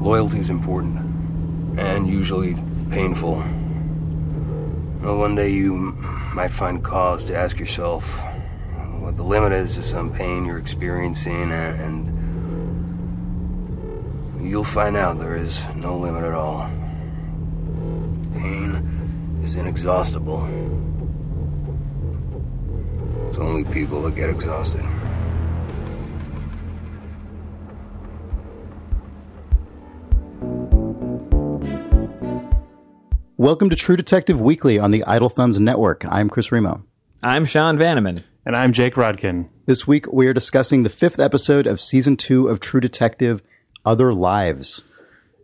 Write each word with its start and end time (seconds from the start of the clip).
Loyalty 0.00 0.38
is 0.38 0.48
important, 0.48 0.96
and 1.78 2.06
usually 2.08 2.54
painful. 2.90 3.42
Well, 5.02 5.18
one 5.18 5.34
day 5.34 5.50
you 5.50 5.74
might 6.34 6.50
find 6.50 6.82
cause 6.82 7.24
to 7.26 7.36
ask 7.36 7.58
yourself 7.58 8.20
what 9.00 9.16
the 9.16 9.22
limit 9.22 9.52
is 9.52 9.74
to 9.74 9.82
some 9.82 10.10
pain 10.12 10.44
you're 10.44 10.58
experiencing, 10.58 11.52
and 11.52 12.14
you'll 14.40 14.64
find 14.64 14.96
out 14.96 15.18
there 15.18 15.36
is 15.36 15.66
no 15.74 15.98
limit 15.98 16.22
at 16.22 16.32
all. 16.32 16.70
Pain 18.38 18.80
is 19.42 19.56
inexhaustible. 19.56 20.46
It's 23.26 23.38
only 23.38 23.64
people 23.64 24.02
that 24.02 24.14
get 24.14 24.30
exhausted. 24.30 24.84
Welcome 33.48 33.70
to 33.70 33.76
True 33.76 33.96
Detective 33.96 34.38
Weekly 34.38 34.78
on 34.78 34.90
the 34.90 35.02
Idle 35.04 35.30
Thumbs 35.30 35.58
Network. 35.58 36.04
I'm 36.06 36.28
Chris 36.28 36.52
Remo. 36.52 36.84
I'm 37.22 37.46
Sean 37.46 37.78
Vanaman. 37.78 38.24
And 38.44 38.54
I'm 38.54 38.74
Jake 38.74 38.92
Rodkin. 38.92 39.48
This 39.64 39.86
week 39.86 40.04
we 40.12 40.26
are 40.26 40.34
discussing 40.34 40.82
the 40.82 40.90
fifth 40.90 41.18
episode 41.18 41.66
of 41.66 41.80
season 41.80 42.18
two 42.18 42.48
of 42.48 42.60
True 42.60 42.78
Detective 42.82 43.40
Other 43.86 44.12
Lives. 44.12 44.82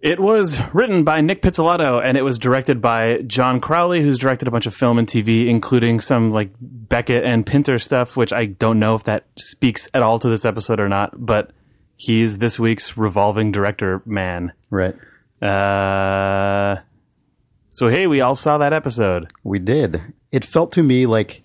It 0.02 0.20
was 0.20 0.58
written 0.74 1.02
by 1.02 1.22
Nic 1.22 1.40
Pizzolatto 1.40 1.98
and 2.04 2.18
it 2.18 2.22
was 2.22 2.36
directed 2.38 2.82
by 2.82 3.22
John 3.26 3.58
Crowley, 3.58 4.02
who's 4.02 4.18
directed 4.18 4.48
a 4.48 4.50
bunch 4.50 4.66
of 4.66 4.74
film 4.74 4.98
and 4.98 5.08
TV, 5.08 5.48
including 5.48 5.98
some 5.98 6.30
like 6.30 6.50
Beckett 6.60 7.24
and 7.24 7.46
Pinter 7.46 7.78
stuff, 7.78 8.18
which 8.18 8.34
I 8.34 8.44
don't 8.44 8.78
know 8.78 8.94
if 8.94 9.04
that 9.04 9.24
speaks 9.36 9.88
at 9.94 10.02
all 10.02 10.18
to 10.18 10.28
this 10.28 10.44
episode 10.44 10.78
or 10.78 10.90
not, 10.90 11.14
but 11.14 11.52
he's 11.96 12.36
this 12.36 12.58
week's 12.58 12.98
revolving 12.98 13.50
director 13.50 14.02
man. 14.04 14.52
Right. 14.68 14.94
Uh, 15.40 16.82
so 17.74 17.88
hey, 17.88 18.06
we 18.06 18.20
all 18.20 18.36
saw 18.36 18.56
that 18.58 18.72
episode. 18.72 19.32
We 19.42 19.58
did. 19.58 20.00
It 20.30 20.44
felt 20.44 20.70
to 20.72 20.82
me 20.84 21.06
like, 21.06 21.42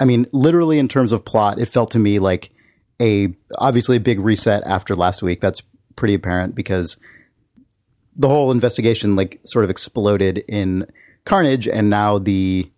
I 0.00 0.06
mean, 0.06 0.26
literally 0.32 0.78
in 0.78 0.88
terms 0.88 1.12
of 1.12 1.26
plot, 1.26 1.58
it 1.58 1.68
felt 1.68 1.90
to 1.90 1.98
me 1.98 2.18
like 2.20 2.52
a 2.98 3.34
obviously 3.58 3.98
a 3.98 4.00
big 4.00 4.18
reset 4.18 4.62
after 4.64 4.96
last 4.96 5.22
week. 5.22 5.42
That's 5.42 5.62
pretty 5.94 6.14
apparent 6.14 6.54
because 6.54 6.96
the 8.16 8.28
whole 8.28 8.50
investigation 8.50 9.14
like 9.14 9.40
sort 9.44 9.66
of 9.66 9.70
exploded 9.70 10.38
in 10.48 10.86
carnage, 11.26 11.68
and 11.68 11.90
now 11.90 12.18
the 12.18 12.72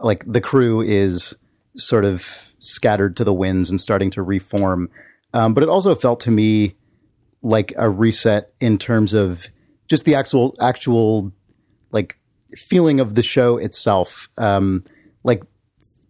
like 0.00 0.30
the 0.30 0.42
crew 0.42 0.82
is 0.82 1.32
sort 1.78 2.04
of 2.04 2.28
scattered 2.58 3.16
to 3.16 3.24
the 3.24 3.32
winds 3.32 3.70
and 3.70 3.80
starting 3.80 4.10
to 4.10 4.22
reform. 4.22 4.90
Um, 5.32 5.54
but 5.54 5.62
it 5.62 5.70
also 5.70 5.94
felt 5.94 6.20
to 6.20 6.30
me 6.30 6.74
like 7.40 7.72
a 7.78 7.88
reset 7.88 8.52
in 8.60 8.76
terms 8.76 9.14
of 9.14 9.48
just 9.88 10.04
the 10.04 10.14
actual 10.14 10.54
actual 10.60 11.32
like 11.92 12.18
feeling 12.56 13.00
of 13.00 13.14
the 13.14 13.22
show 13.22 13.56
itself. 13.56 14.28
Um, 14.38 14.84
like 15.24 15.42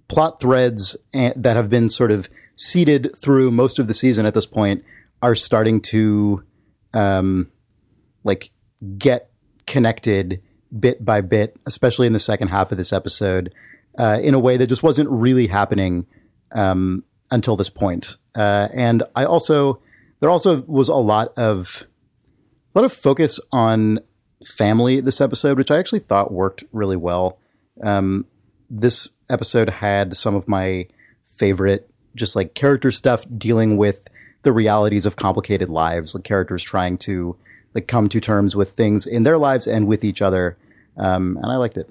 plot 0.09 0.41
threads 0.41 0.97
that 1.13 1.57
have 1.57 1.69
been 1.69 1.89
sort 1.89 2.11
of 2.11 2.29
seeded 2.57 3.13
through 3.17 3.51
most 3.51 3.79
of 3.79 3.87
the 3.87 3.95
season 3.95 4.27
at 4.27 4.35
this 4.35 4.47
point 4.47 4.85
are 5.23 5.35
starting 5.35 5.81
to 5.81 6.43
um, 6.95 7.51
like 8.25 8.51
get 8.97 9.31
connected 9.67 10.43
bit 10.79 11.05
by 11.05 11.21
bit, 11.21 11.57
especially 11.67 12.07
in 12.07 12.13
the 12.13 12.19
second 12.19 12.49
half 12.49 12.73
of 12.73 12.79
this 12.79 12.93
episode, 12.93 13.53
uh, 13.99 14.19
in 14.23 14.35
a 14.35 14.39
way 14.39 14.57
that 14.57 14.67
just 14.67 14.83
wasn't 14.83 15.09
really 15.11 15.47
happening 15.47 16.07
um, 16.53 17.05
until 17.31 17.57
this 17.57 17.71
point. 17.71 18.17
Uh, 18.35 18.69
and 18.73 19.03
I 19.15 19.25
also 19.25 19.81
there 20.21 20.31
also 20.31 20.63
was 20.63 20.89
a 20.89 20.95
lot 20.95 21.33
of 21.37 21.85
a 22.75 22.79
lot 22.79 22.85
of 22.85 22.93
focus 22.93 23.41
on 23.53 24.01
family 24.45 25.01
this 25.01 25.21
episode, 25.21 25.59
which 25.59 25.71
I 25.71 25.79
actually 25.79 26.01
thought 26.01 26.33
worked 26.33 26.65
really 26.73 26.97
well. 26.97 27.39
Um, 27.83 28.27
this 28.71 29.09
episode 29.31 29.69
had 29.69 30.17
some 30.17 30.35
of 30.35 30.49
my 30.49 30.87
favorite, 31.27 31.89
just 32.15 32.37
like 32.37 32.55
character 32.55 32.91
stuff 32.91 33.25
dealing 33.37 33.77
with 33.77 34.09
the 34.43 34.53
realities 34.53 35.07
of 35.07 35.17
complicated 35.17 35.69
lives, 35.69 36.15
like 36.15 36.25
characters 36.25 36.63
trying 36.63 36.99
to 36.99 37.37
like 37.75 37.87
come 37.87 38.09
to 38.09 38.21
terms 38.21 38.57
with 38.57 38.73
things 38.73 39.07
in 39.07 39.23
their 39.23 39.39
lives 39.39 39.67
and 39.67 39.87
with 39.87 40.05
each 40.05 40.23
other. 40.23 40.57
Um, 40.97 41.39
and 41.43 41.51
I 41.51 41.57
liked 41.57 41.77
it. 41.77 41.89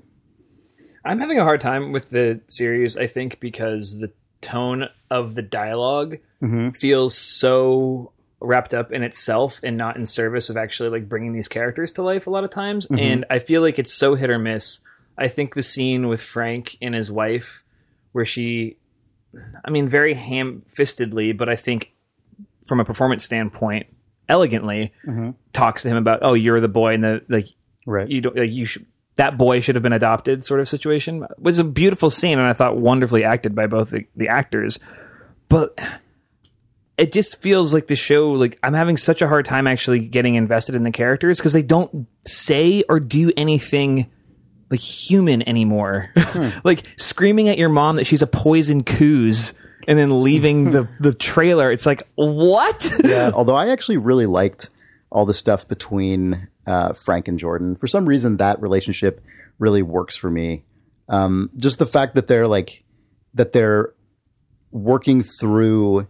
I'm 1.05 1.19
having 1.19 1.39
a 1.39 1.43
hard 1.43 1.61
time 1.61 1.93
with 1.93 2.09
the 2.09 2.41
series, 2.49 2.97
I 2.97 3.07
think, 3.07 3.39
because 3.39 3.99
the 3.99 4.11
tone 4.41 4.89
of 5.09 5.35
the 5.35 5.41
dialog 5.41 6.15
mm-hmm. 6.41 6.71
feels 6.71 7.17
so 7.17 8.11
wrapped 8.39 8.73
up 8.73 8.91
in 8.91 9.03
itself 9.03 9.59
and 9.63 9.77
not 9.77 9.97
in 9.97 10.05
service 10.05 10.49
of 10.49 10.57
actually 10.57 10.89
like 10.89 11.09
bringing 11.09 11.33
these 11.33 11.47
characters 11.47 11.93
to 11.93 12.03
life 12.03 12.27
a 12.27 12.29
lot 12.29 12.43
of 12.43 12.51
times. 12.51 12.85
Mm-hmm. 12.85 12.99
and 12.99 13.25
i 13.29 13.39
feel 13.39 13.61
like 13.61 13.79
it's 13.79 13.93
so 13.93 14.15
hit 14.15 14.29
or 14.29 14.39
miss. 14.39 14.79
I 15.17 15.27
think 15.29 15.55
the 15.55 15.63
scene 15.63 16.07
with 16.07 16.21
frank 16.21 16.77
and 16.81 16.93
his 16.93 17.11
wife 17.11 17.63
where 18.11 18.25
she 18.25 18.77
i 19.65 19.69
mean 19.69 19.89
very 19.89 20.13
ham-fistedly 20.13 21.35
but 21.35 21.49
i 21.49 21.55
think 21.55 21.91
from 22.67 22.79
a 22.79 22.85
performance 22.85 23.23
standpoint 23.25 23.87
elegantly 24.29 24.93
mm-hmm. 25.05 25.31
talks 25.53 25.81
to 25.81 25.89
him 25.89 25.97
about 25.97 26.19
oh 26.21 26.33
you're 26.33 26.59
the 26.59 26.67
boy 26.67 26.93
and 26.93 27.03
the 27.03 27.21
like 27.29 27.47
right. 27.85 28.09
you 28.09 28.21
don't 28.21 28.35
like 28.35 28.51
you 28.51 28.65
should 28.65 28.85
that 29.17 29.37
boy 29.37 29.59
should 29.59 29.75
have 29.75 29.83
been 29.83 29.93
adopted 29.93 30.45
sort 30.45 30.59
of 30.59 30.69
situation. 30.69 31.23
It 31.23 31.41
was 31.41 31.59
a 31.59 31.63
beautiful 31.63 32.09
scene 32.09 32.39
and 32.39 32.47
i 32.47 32.53
thought 32.53 32.77
wonderfully 32.77 33.23
acted 33.23 33.53
by 33.53 33.67
both 33.67 33.89
the, 33.89 34.05
the 34.15 34.29
actors. 34.29 34.79
But 35.49 35.77
it 36.97 37.11
just 37.11 37.41
feels 37.41 37.73
like 37.73 37.87
the 37.87 37.95
show 37.95 38.31
like 38.31 38.57
i'm 38.63 38.73
having 38.73 38.97
such 38.97 39.21
a 39.21 39.27
hard 39.27 39.45
time 39.45 39.67
actually 39.67 39.99
getting 39.99 40.35
invested 40.35 40.75
in 40.75 40.83
the 40.83 40.91
characters 40.91 41.37
because 41.37 41.53
they 41.53 41.61
don't 41.61 42.07
say 42.25 42.83
or 42.89 42.99
do 42.99 43.31
anything 43.37 44.09
like 44.69 44.79
human 44.79 45.47
anymore. 45.47 46.11
Hmm. 46.15 46.49
like 46.63 46.83
screaming 46.97 47.49
at 47.49 47.57
your 47.57 47.69
mom 47.69 47.95
that 47.97 48.05
she's 48.05 48.21
a 48.21 48.27
poison 48.27 48.83
coos 48.83 49.53
and 49.87 49.97
then 49.97 50.23
leaving 50.23 50.71
the, 50.71 50.89
the 50.99 51.13
trailer 51.13 51.71
it's 51.71 51.85
like 51.85 52.03
what? 52.15 52.91
Yeah 53.03 53.31
although 53.35 53.55
i 53.55 53.69
actually 53.69 53.97
really 53.97 54.25
liked 54.25 54.69
all 55.09 55.25
the 55.25 55.33
stuff 55.33 55.67
between 55.67 56.49
uh, 56.65 56.91
frank 56.93 57.27
and 57.27 57.39
jordan. 57.39 57.75
For 57.75 57.87
some 57.87 58.05
reason 58.05 58.37
that 58.37 58.61
relationship 58.61 59.23
really 59.57 59.81
works 59.81 60.15
for 60.17 60.29
me. 60.29 60.63
Um, 61.09 61.49
just 61.55 61.79
the 61.79 61.85
fact 61.85 62.15
that 62.15 62.27
they're 62.27 62.47
like 62.47 62.83
that 63.33 63.53
they're 63.53 63.93
working 64.71 65.23
through 65.23 66.07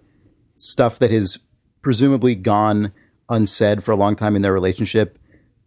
stuff 0.59 0.99
that 0.99 1.11
has 1.11 1.39
presumably 1.81 2.35
gone 2.35 2.91
unsaid 3.29 3.83
for 3.83 3.91
a 3.91 3.95
long 3.95 4.15
time 4.15 4.35
in 4.35 4.41
their 4.41 4.53
relationship 4.53 5.17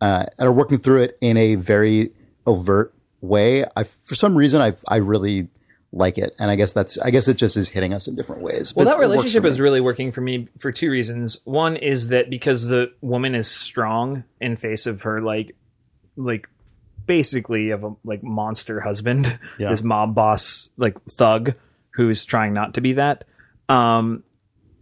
uh, 0.01 0.27
and 0.39 0.49
are 0.49 0.53
working 0.53 0.79
through 0.79 1.03
it 1.03 1.19
in 1.21 1.37
a 1.37 1.55
very 1.57 2.13
overt 2.47 2.95
way. 3.21 3.65
I, 3.77 3.85
for 4.03 4.15
some 4.15 4.37
reason, 4.37 4.61
I 4.61 4.75
I 4.89 4.97
really 4.97 5.49
like 5.93 6.19
it, 6.19 6.35
and 6.39 6.51
I 6.51 6.57
guess 6.57 6.73
that's 6.73 6.99
I 6.99 7.11
guess 7.11 7.29
it 7.29 7.35
just 7.35 7.57
is 7.57 7.69
hitting 7.69 7.93
us 7.93 8.07
in 8.07 8.17
different 8.17 8.43
ways. 8.43 8.75
Well, 8.75 8.87
that 8.87 8.99
relationship 8.99 9.45
is 9.45 9.61
really 9.61 9.81
working 9.81 10.13
for 10.13 10.21
me 10.21 10.49
for 10.59 10.73
two 10.73 10.91
reasons. 10.91 11.39
One 11.45 11.77
is 11.77 12.09
that 12.09 12.31
because 12.31 12.67
the 12.67 12.93
woman 13.01 13.35
is 13.35 13.49
strong 13.49 14.25
in 14.41 14.57
face 14.57 14.87
of 14.87 15.03
her 15.03 15.21
like 15.21 15.55
like 16.17 16.49
basically 17.07 17.71
of 17.71 17.85
a 17.85 17.95
like 18.05 18.23
monster 18.23 18.81
husband, 18.81 19.39
yeah. 19.59 19.71
this 19.71 19.83
mob 19.83 20.15
boss 20.15 20.69
like 20.77 21.03
thug 21.05 21.55
who's 21.91 22.25
trying 22.25 22.55
not 22.55 22.75
to 22.75 22.81
be 22.81 22.95
that. 22.95 23.25
Um, 23.69 24.25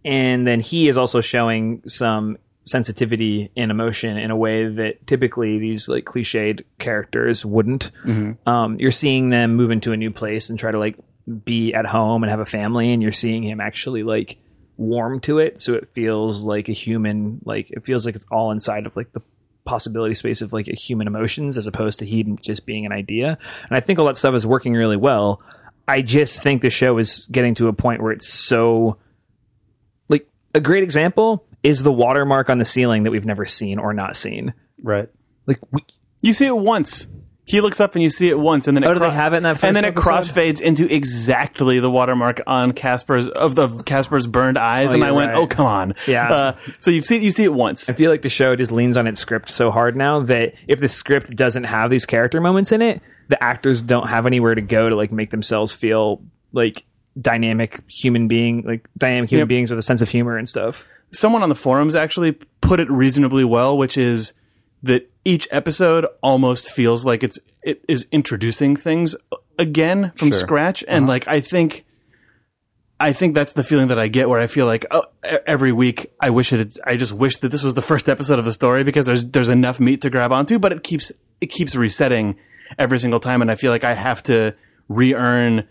and 0.03 0.47
then 0.47 0.59
he 0.59 0.87
is 0.87 0.97
also 0.97 1.21
showing 1.21 1.81
some 1.87 2.37
sensitivity 2.65 3.51
and 3.57 3.71
emotion 3.71 4.17
in 4.17 4.31
a 4.31 4.35
way 4.35 4.67
that 4.67 5.07
typically 5.07 5.57
these 5.57 5.89
like 5.89 6.05
cliched 6.05 6.63
characters 6.77 7.45
wouldn't. 7.45 7.91
Mm-hmm. 8.03 8.47
Um, 8.47 8.79
you're 8.79 8.91
seeing 8.91 9.29
them 9.29 9.55
move 9.55 9.71
into 9.71 9.91
a 9.91 9.97
new 9.97 10.11
place 10.11 10.49
and 10.49 10.59
try 10.59 10.71
to 10.71 10.79
like 10.79 10.95
be 11.43 11.73
at 11.73 11.85
home 11.85 12.23
and 12.23 12.29
have 12.29 12.39
a 12.39 12.45
family, 12.45 12.91
and 12.91 13.01
you're 13.01 13.11
seeing 13.11 13.43
him 13.43 13.59
actually 13.59 14.03
like 14.03 14.37
warm 14.77 15.19
to 15.19 15.39
it, 15.39 15.59
so 15.59 15.73
it 15.73 15.89
feels 15.93 16.43
like 16.43 16.69
a 16.69 16.73
human. 16.73 17.41
Like 17.43 17.69
it 17.71 17.85
feels 17.85 18.05
like 18.05 18.15
it's 18.15 18.25
all 18.31 18.51
inside 18.51 18.85
of 18.85 18.95
like 18.95 19.11
the 19.11 19.21
possibility 19.65 20.15
space 20.15 20.41
of 20.41 20.51
like 20.51 20.67
a 20.67 20.75
human 20.75 21.05
emotions 21.05 21.57
as 21.57 21.67
opposed 21.67 21.99
to 21.99 22.05
he 22.05 22.23
just 22.41 22.65
being 22.65 22.85
an 22.85 22.91
idea. 22.91 23.37
And 23.69 23.77
I 23.77 23.79
think 23.79 23.99
all 23.99 24.05
that 24.05 24.17
stuff 24.17 24.33
is 24.33 24.45
working 24.45 24.73
really 24.73 24.97
well. 24.97 25.41
I 25.87 26.01
just 26.01 26.41
think 26.41 26.61
the 26.61 26.69
show 26.69 26.97
is 26.97 27.27
getting 27.31 27.55
to 27.55 27.67
a 27.67 27.73
point 27.73 28.01
where 28.01 28.11
it's 28.11 28.31
so 28.31 28.97
a 30.53 30.61
great 30.61 30.83
example 30.83 31.45
is 31.63 31.83
the 31.83 31.91
watermark 31.91 32.49
on 32.49 32.57
the 32.57 32.65
ceiling 32.65 33.03
that 33.03 33.11
we've 33.11 33.25
never 33.25 33.45
seen 33.45 33.79
or 33.79 33.93
not 33.93 34.15
seen. 34.15 34.53
Right. 34.81 35.09
Like 35.45 35.59
we, 35.71 35.85
you 36.21 36.33
see 36.33 36.45
it 36.45 36.57
once. 36.57 37.07
He 37.45 37.61
looks 37.61 37.79
up 37.79 37.95
and 37.95 38.03
you 38.03 38.11
see 38.11 38.29
it 38.29 38.37
once, 38.37 38.67
and 38.67 38.77
then 38.77 38.83
oh, 38.83 38.91
it 38.91 38.93
do 38.93 38.99
they 38.99 39.09
have 39.09 39.33
it 39.33 39.37
in 39.37 39.43
that? 39.43 39.63
and 39.63 39.75
then 39.75 39.83
it 39.83 39.95
crossfades 39.95 40.61
into 40.61 40.85
exactly 40.93 41.79
the 41.79 41.89
watermark 41.89 42.41
on 42.45 42.73
Casper's 42.73 43.27
of 43.27 43.55
the 43.55 43.69
Casper's 43.87 44.27
burned 44.27 44.59
eyes, 44.59 44.91
oh, 44.91 44.93
and 44.93 45.03
I 45.03 45.11
went, 45.11 45.31
right. 45.31 45.39
"Oh, 45.39 45.47
come 45.47 45.65
on!" 45.65 45.95
Yeah. 46.07 46.31
Uh, 46.31 46.55
so 46.77 46.91
you 46.91 47.01
see 47.01 47.17
you 47.17 47.31
see 47.31 47.45
it 47.45 47.53
once. 47.53 47.89
I 47.89 47.93
feel 47.93 48.11
like 48.11 48.21
the 48.21 48.29
show 48.29 48.55
just 48.55 48.71
leans 48.71 48.97
on 48.97 49.07
its 49.07 49.19
script 49.19 49.49
so 49.49 49.71
hard 49.71 49.95
now 49.95 50.21
that 50.25 50.53
if 50.67 50.79
the 50.79 50.87
script 50.87 51.35
doesn't 51.35 51.63
have 51.63 51.89
these 51.89 52.05
character 52.05 52.39
moments 52.39 52.71
in 52.71 52.83
it, 52.83 53.01
the 53.29 53.43
actors 53.43 53.81
don't 53.81 54.09
have 54.09 54.27
anywhere 54.27 54.53
to 54.53 54.61
go 54.61 54.87
to 54.87 54.95
like 54.95 55.11
make 55.11 55.31
themselves 55.31 55.71
feel 55.71 56.21
like 56.51 56.85
dynamic 57.19 57.81
human 57.89 58.27
being, 58.27 58.63
like 58.63 58.87
dynamic 58.97 59.29
human 59.29 59.41
yep. 59.43 59.47
beings 59.49 59.69
with 59.69 59.79
a 59.79 59.83
sense 59.83 60.01
of 60.01 60.09
humor 60.09 60.37
and 60.37 60.47
stuff. 60.47 60.85
someone 61.11 61.41
on 61.43 61.49
the 61.49 61.55
forums 61.55 61.95
actually 61.95 62.33
put 62.61 62.79
it 62.79 62.89
reasonably 62.89 63.43
well, 63.43 63.77
which 63.77 63.97
is 63.97 64.33
that 64.83 65.09
each 65.25 65.47
episode 65.51 66.05
almost 66.21 66.69
feels 66.69 67.05
like 67.05 67.23
it's 67.23 67.39
it 67.63 67.83
is 67.87 68.07
introducing 68.11 68.75
things 68.75 69.15
again 69.57 70.11
from 70.15 70.29
Sure. 70.29 70.39
scratch, 70.39 70.83
and 70.87 71.03
uh-huh. 71.03 71.11
like 71.13 71.27
I 71.27 71.41
think. 71.41 71.85
I 73.01 73.13
think 73.13 73.33
that's 73.33 73.53
the 73.53 73.63
feeling 73.63 73.87
that 73.87 73.97
I 73.97 74.09
get 74.09 74.27
where 74.27 74.41
I 74.41 74.47
feel 74.47 74.65
like 74.65 74.85
oh, 74.91 75.03
every 75.23 75.71
week 75.71 76.11
I 76.19 76.31
wish 76.31 76.51
it. 76.51 76.77
I 76.85 76.97
just 76.97 77.13
wish 77.13 77.37
that 77.37 77.47
this 77.47 77.63
was 77.63 77.73
the 77.73 77.81
first 77.81 78.09
episode 78.09 78.39
of 78.39 78.45
the 78.45 78.51
story 78.51 78.83
because 78.83 79.05
there's 79.05 79.23
there's 79.25 79.47
enough 79.47 79.79
meat 79.79 80.01
to 80.01 80.09
grab 80.09 80.33
onto, 80.33 80.59
but 80.59 80.73
it 80.73 80.83
keeps 80.83 81.09
it 81.39 81.47
keeps 81.47 81.75
resetting 81.75 82.35
every 82.77 82.99
single 82.99 83.21
time, 83.21 83.41
and 83.41 83.49
I 83.49 83.55
feel 83.55 83.71
like 83.71 83.85
I 83.85 83.93
have 83.93 84.21
to 84.23 84.53
re-earn 84.89 85.65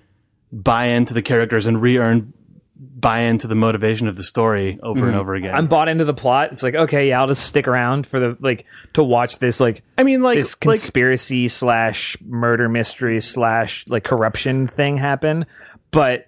buy 0.52 0.88
into 0.88 1.14
the 1.14 1.22
characters 1.22 1.66
and 1.66 1.80
re-earn 1.80 2.32
buy 2.78 3.22
into 3.22 3.46
the 3.46 3.54
motivation 3.54 4.06
of 4.06 4.16
the 4.16 4.22
story 4.22 4.78
over 4.82 5.06
and 5.06 5.16
mhm. 5.16 5.20
over 5.20 5.34
again. 5.34 5.54
I'm 5.54 5.66
bought 5.66 5.88
into 5.88 6.04
the 6.04 6.14
plot. 6.14 6.52
It's 6.52 6.62
like, 6.62 6.74
okay, 6.74 7.08
yeah, 7.08 7.20
I'll 7.20 7.26
just 7.26 7.44
stick 7.44 7.66
around 7.66 8.06
for 8.06 8.20
the 8.20 8.36
like 8.40 8.66
to 8.94 9.02
watch 9.02 9.38
this 9.38 9.58
like 9.58 9.82
I 9.96 10.04
mean, 10.04 10.22
like 10.22 10.36
this 10.36 10.54
like 10.64 10.80
conspiracy 10.80 11.48
slash 11.48 12.16
murder 12.24 12.68
mystery 12.68 13.20
slash 13.20 13.84
like 13.88 14.04
corruption 14.04 14.68
thing 14.68 14.96
happen. 14.96 15.46
But 15.90 16.27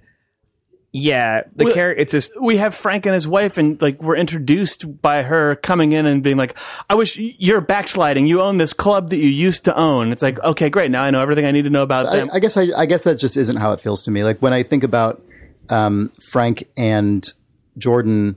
yeah, 0.93 1.43
the 1.55 1.65
Well- 1.67 1.75
character 1.75 2.03
it's 2.03 2.13
just 2.13 2.33
we 2.41 2.57
have 2.57 2.75
Frank 2.75 3.07
and 3.07 3.15
his 3.15 3.29
wife, 3.29 3.59
and 3.59 3.81
like 3.81 4.03
we're 4.03 4.17
introduced 4.17 5.01
by 5.01 5.23
her 5.23 5.55
coming 5.57 5.93
in 5.93 6.07
and 6.07 6.23
being 6.23 6.37
like, 6.37 6.59
"I 6.89 6.97
wish 6.97 7.17
you're 7.17 7.61
backsliding. 7.61 8.27
You 8.27 8.43
own 8.43 8.59
this 8.59 8.73
club 8.73 9.11
that 9.11 9.19
you 9.19 9.29
used 9.29 9.65
to 9.67 9.77
own." 9.77 10.11
It's 10.11 10.23
like, 10.23 10.41
okay, 10.41 10.69
great. 10.69 10.91
Now 10.91 11.03
I 11.03 11.11
know 11.11 11.21
everything 11.21 11.45
I 11.47 11.53
need 11.53 11.63
to 11.63 11.71
know 11.71 11.83
about 11.83 12.07
I, 12.07 12.17
them. 12.17 12.31
I 12.33 12.41
guess 12.41 12.57
I, 12.57 12.69
I 12.77 12.87
guess 12.87 13.05
that 13.05 13.21
just 13.21 13.37
isn't 13.37 13.57
how 13.57 13.73
it 13.73 13.81
feels 13.81 14.03
to 14.05 14.11
me. 14.11 14.25
Like 14.25 14.41
when 14.41 14.53
I 14.53 14.65
think 14.65 14.83
about 14.83 15.23
um, 15.69 16.11
Frank 16.29 16.65
and 16.77 17.33
Jordan, 17.79 18.37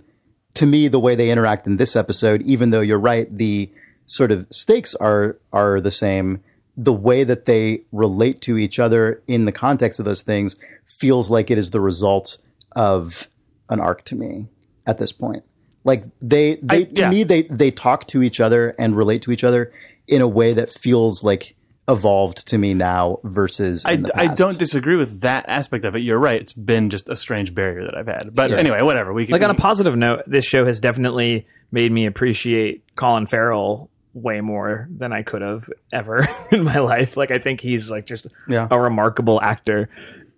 to 0.54 0.66
me, 0.68 0.88
the 0.88 1.00
way 1.00 1.16
they 1.16 1.32
interact 1.32 1.66
in 1.66 1.78
this 1.78 1.96
episode, 1.96 2.44
even 2.44 2.70
though 2.70 2.82
you're 2.82 3.00
right, 3.00 3.36
the 3.36 3.72
sort 4.06 4.32
of 4.32 4.46
stakes 4.52 4.94
are 4.96 5.38
are 5.52 5.82
the 5.82 5.92
same. 5.92 6.44
The 6.78 6.94
way 6.94 7.24
that 7.24 7.46
they 7.46 7.82
relate 7.92 8.42
to 8.42 8.58
each 8.58 8.78
other 8.80 9.22
in 9.28 9.46
the 9.46 9.52
context 9.52 10.00
of 10.00 10.06
those 10.06 10.22
things 10.22 10.56
feels 11.00 11.30
like 11.30 11.50
it 11.52 11.58
is 11.58 11.72
the 11.72 11.82
result 11.82 12.38
of 12.76 13.28
an 13.70 13.80
arc 13.80 14.04
to 14.06 14.16
me 14.16 14.48
at 14.86 14.98
this 14.98 15.12
point. 15.12 15.44
Like 15.84 16.06
they, 16.22 16.56
they 16.62 16.78
I- 16.78 16.84
to 16.84 17.02
yeah. 17.02 17.10
me, 17.10 17.24
they 17.24 17.44
they 17.44 17.72
talk 17.72 18.08
to 18.10 18.24
each 18.24 18.40
other 18.40 18.76
and 18.80 18.96
relate 18.96 19.22
to 19.24 19.32
each 19.32 19.44
other 19.44 19.72
in 20.08 20.22
a 20.22 20.28
way 20.28 20.54
that 20.54 20.74
feels 20.74 21.24
like 21.24 21.56
evolved 21.90 22.48
to 22.48 22.58
me 22.58 22.74
now 22.74 23.20
versus 23.26 23.86
I, 23.86 24.02
I 24.16 24.28
don't 24.28 24.58
disagree 24.58 24.96
with 24.96 25.20
that 25.22 25.44
aspect 25.50 25.84
of 25.84 25.96
it. 25.96 26.00
You're 26.00 26.18
right. 26.20 26.40
It's 26.40 26.54
been 26.54 26.90
just 26.90 27.10
a 27.10 27.16
strange 27.18 27.54
barrier 27.54 27.84
that 27.84 27.96
I've 27.98 28.08
had. 28.08 28.34
But 28.34 28.54
anyway, 28.54 28.82
whatever. 28.82 29.12
We 29.12 29.26
can, 29.26 29.34
like 29.34 29.44
on 29.44 29.50
a 29.50 29.56
positive 29.56 29.98
note, 29.98 30.24
this 30.26 30.46
show 30.46 30.66
has 30.66 30.80
definitely 30.80 31.46
made 31.72 31.92
me 31.92 32.06
appreciate 32.06 32.84
Colin 32.96 33.28
Farrell 33.28 33.90
way 34.14 34.40
more 34.40 34.88
than 34.96 35.12
I 35.12 35.24
could 35.24 35.42
have 35.42 35.70
ever 35.92 36.26
in 36.52 36.64
my 36.64 36.78
life. 36.80 37.18
Like 37.18 37.32
I 37.32 37.38
think 37.40 37.60
he's 37.60 37.92
like 37.92 38.06
just 38.06 38.28
Yeah. 38.48 38.68
a 38.72 38.80
remarkable 38.80 39.42
actor 39.42 39.90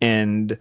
and 0.01 0.57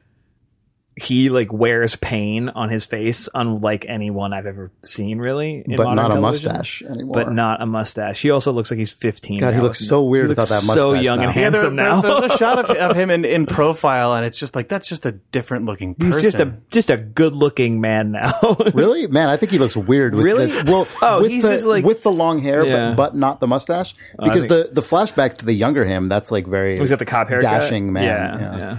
he 0.96 1.28
like 1.28 1.52
wears 1.52 1.96
pain 1.96 2.48
on 2.50 2.68
his 2.70 2.84
face 2.84 3.28
unlike 3.34 3.84
anyone 3.88 4.32
I've 4.32 4.46
ever 4.46 4.70
seen 4.84 5.18
really 5.18 5.64
in 5.66 5.74
but 5.74 5.92
not 5.94 6.12
a 6.12 6.14
television. 6.14 6.52
mustache 6.52 6.82
anymore. 6.82 7.14
But 7.24 7.32
not 7.32 7.60
a 7.60 7.66
mustache. 7.66 8.22
He 8.22 8.30
also 8.30 8.52
looks 8.52 8.70
like 8.70 8.78
he's 8.78 8.92
15. 8.92 9.40
God, 9.40 9.54
he 9.54 9.60
looks 9.60 9.80
so 9.80 10.04
weird 10.04 10.26
He 10.26 10.28
without 10.28 10.42
looks 10.42 10.50
that 10.50 10.64
mustache. 10.64 10.76
So 10.76 10.92
young 10.92 11.18
now. 11.18 11.24
and 11.26 11.34
Yeah, 11.36 11.50
there- 11.50 11.60
handsome 11.62 11.76
there- 11.76 11.88
now. 11.88 12.00
there's 12.00 12.32
a 12.32 12.38
shot 12.38 12.58
of, 12.70 12.76
of 12.76 12.96
him 12.96 13.10
in, 13.10 13.24
in 13.24 13.44
profile, 13.58 14.14
and 14.14 14.24
it's 14.24 14.38
just 14.38 14.54
like 14.54 14.68
that's 14.68 14.88
just 14.88 15.04
a 15.04 15.12
different 15.12 15.64
looking 15.64 15.96
person. 15.96 16.12
he's 16.12 16.22
just 16.22 16.38
a 16.38 16.54
just 16.70 16.90
a 16.90 16.96
good 16.96 17.34
looking 17.34 17.80
man 17.80 18.12
now. 18.12 18.32
Really, 18.72 19.08
man, 19.08 19.28
I 19.28 19.36
think 19.36 19.50
he 19.50 19.58
looks 19.58 19.76
weird. 19.76 20.14
With 20.14 20.24
Really? 20.24 20.46
this- 20.46 20.64
well, 20.64 20.86
Oh, 21.02 21.22
with 21.22 21.30
he's 21.32 21.42
the, 21.42 21.50
just 21.50 21.66
like- 21.66 21.84
with 21.84 22.04
the 22.04 22.12
long 22.12 22.40
hair, 22.40 22.64
Yeah. 22.64 22.90
but, 22.90 22.96
but 22.96 23.16
not 23.16 23.40
the 23.40 23.46
mustache. 23.48 23.94
Oh, 24.18 24.24
because 24.26 24.44
think- 24.46 24.68
the 24.68 24.80
the 24.80 24.80
flashback 24.80 25.38
to 25.38 25.44
the 25.44 25.54
younger 25.54 25.84
him, 25.84 26.08
that's 26.08 26.30
like 26.30 26.46
very. 26.46 26.78
Oh, 26.78 26.82
he's 26.82 26.90
got 26.90 27.00
the 27.00 27.04
cop 27.04 27.28
haircut. 27.30 27.50
Dashing 27.50 27.92
man, 27.92 28.04
Yeah, 28.04 28.38
yeah. 28.38 28.58
yeah, 28.58 28.78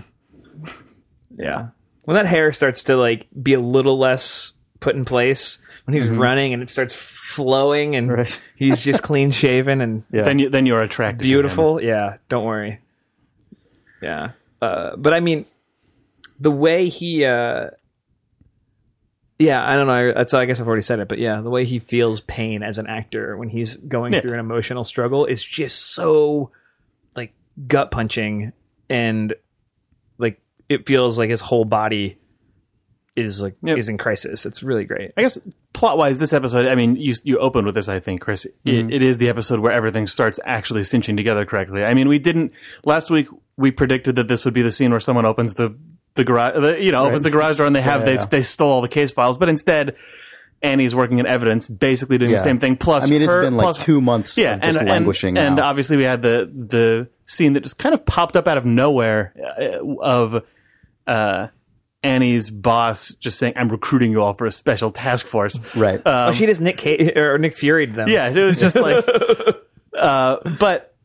yeah. 1.38 1.68
When 2.06 2.16
that 2.16 2.26
hair 2.26 2.52
starts 2.52 2.84
to 2.86 2.96
like 2.98 3.28
be 3.42 3.54
a 3.54 3.60
little 3.60 3.98
less 3.98 4.54
put 4.80 4.96
in 4.96 5.06
place, 5.06 5.58
when 5.86 5.94
he's 5.96 6.08
running 6.08 6.54
and 6.54 6.62
it 6.64 6.70
starts 6.70 6.94
flowing 6.96 7.96
and 7.96 8.12
Right. 8.12 8.42
he's 8.56 8.82
just 8.82 9.04
clean 9.04 9.32
shaven 9.32 9.82
and 9.82 10.04
Yeah. 10.12 10.24
then 10.24 10.40
you 10.40 10.50
then 10.50 10.66
you're 10.66 10.82
attracted. 10.82 11.20
to 11.20 11.26
him. 11.26 11.30
beautiful. 11.30 11.82
Yeah, 11.82 12.18
don't 12.30 12.46
worry. 12.46 12.80
Yeah, 14.02 14.32
uh, 14.62 14.96
but 14.96 15.14
I 15.14 15.20
mean, 15.20 15.46
the 16.40 16.52
way 16.52 16.90
he. 16.90 17.26
Uh, 17.26 17.70
yeah, 19.38 19.68
I 19.68 19.76
don't 19.76 19.88
know. 19.88 20.14
That's 20.14 20.34
I 20.34 20.46
guess 20.46 20.62
I've 20.62 20.68
already 20.68 20.82
said 20.84 21.00
it, 21.00 21.08
but 21.10 21.18
yeah, 21.18 21.42
the 21.42 21.50
way 21.50 21.66
he 21.66 21.80
feels 21.80 22.22
pain 22.22 22.64
as 22.64 22.78
an 22.78 22.88
actor 22.88 23.36
when 23.36 23.50
he's 23.50 23.76
going 23.76 24.14
Yeah. 24.14 24.22
through 24.22 24.34
an 24.34 24.40
emotional 24.40 24.84
struggle 24.86 25.26
is 25.26 25.44
just 25.44 25.94
so 25.94 26.52
like 27.16 27.34
gut 27.68 27.92
punching 27.92 28.54
and 28.90 29.32
like 29.32 29.40
it 30.70 30.88
feels 30.88 31.18
like 31.20 31.30
his 31.30 31.42
whole 31.42 31.66
body 31.66 32.18
is 33.16 33.42
like 33.42 33.56
Yep. 33.64 33.78
is 33.78 33.88
in 33.88 33.98
crisis. 33.98 34.46
It's 34.46 34.62
really 34.62 34.84
great. 34.84 35.12
I 35.16 35.22
guess 35.22 35.38
plot 35.74 35.98
wise, 35.98 36.20
this 36.20 36.34
episode. 36.34 36.68
I 36.68 36.76
mean, 36.76 36.96
you 36.98 37.14
you 37.24 37.38
opened 37.40 37.66
with 37.66 37.76
this. 37.76 37.88
I 37.88 38.00
think, 38.00 38.20
Chris. 38.22 38.46
Mm-hmm. 38.66 38.90
It, 38.90 38.96
it 38.96 39.02
is 39.02 39.18
the 39.20 39.30
episode 39.30 39.60
where 39.62 39.72
everything 39.72 40.06
starts 40.08 40.40
actually 40.46 40.84
cinching 40.84 41.16
together 41.16 41.46
correctly. 41.46 41.84
I 41.86 41.94
mean, 41.94 42.10
we 42.10 42.20
didn't 42.20 42.52
last 42.84 43.10
week. 43.10 43.28
We 43.58 43.72
predicted 43.72 44.18
that 44.18 44.28
this 44.28 44.44
would 44.44 44.54
be 44.54 44.62
the 44.64 44.72
scene 44.72 44.92
where 44.92 45.00
someone 45.00 45.26
opens 45.26 45.54
the 45.54 45.78
the 46.16 46.24
garage, 46.26 46.54
the, 46.62 46.82
you 46.84 46.92
know, 46.92 47.06
opens 47.06 47.24
the 47.24 47.30
garage 47.32 47.58
door 47.58 47.68
and 47.68 47.76
they 47.76 47.82
have 47.82 48.02
Yeah, 48.02 48.06
they 48.06 48.14
yeah. 48.16 48.26
they 48.26 48.42
stole 48.42 48.72
all 48.72 48.82
the 48.82 48.88
case 48.90 49.12
files, 49.12 49.38
but 49.38 49.50
instead. 49.50 49.96
Annie's 50.62 50.96
working 50.96 51.20
in 51.20 51.28
evidence, 51.28 51.70
basically 51.70 52.18
doing 52.18 52.32
Yeah. 52.32 52.38
the 52.38 52.44
same 52.44 52.58
thing. 52.58 52.76
Plus, 52.78 53.04
I 53.04 53.08
mean, 53.08 53.22
it's 53.22 53.32
her- 53.32 53.44
been 53.44 53.56
like 53.56 53.66
plus- 53.66 53.78
two 53.84 54.02
months 54.02 54.36
yeah, 54.36 54.56
of 54.56 54.62
just 54.62 54.80
and, 54.80 54.88
languishing 54.90 55.38
and, 55.38 55.48
and 55.50 55.60
obviously 55.60 55.96
we 55.98 56.04
had 56.04 56.24
the 56.24 56.50
the 56.52 57.08
scene 57.26 57.54
that 57.54 57.60
just 57.62 57.78
kind 57.78 57.94
of 57.94 58.04
popped 58.06 58.36
up 58.36 58.48
out 58.48 58.58
of 58.58 58.66
nowhere 58.66 59.34
uh, 59.60 59.86
of 60.02 60.44
uh, 61.08 61.48
Annie's 62.04 62.50
boss 62.50 63.16
just 63.16 63.40
saying, 63.40 63.54
"I'm 63.56 63.70
recruiting 63.70 64.12
you 64.12 64.22
all 64.22 64.34
for 64.34 64.46
a 64.46 64.52
special 64.52 64.92
task 64.92 65.26
force." 65.26 65.60
right. 65.76 66.02
oh, 66.06 66.32
she 66.32 66.46
just 66.46 66.62
Nick 66.62 66.78
Cage, 66.78 67.16
or 67.18 67.38
Nick 67.38 67.56
Fury 67.56 67.86
them. 67.88 68.08
Yeah, 68.08 68.30
it 68.30 68.38
was 68.38 68.60
just 68.60 68.76
like, 68.76 69.06
uh, 69.98 70.38
but 70.60 70.96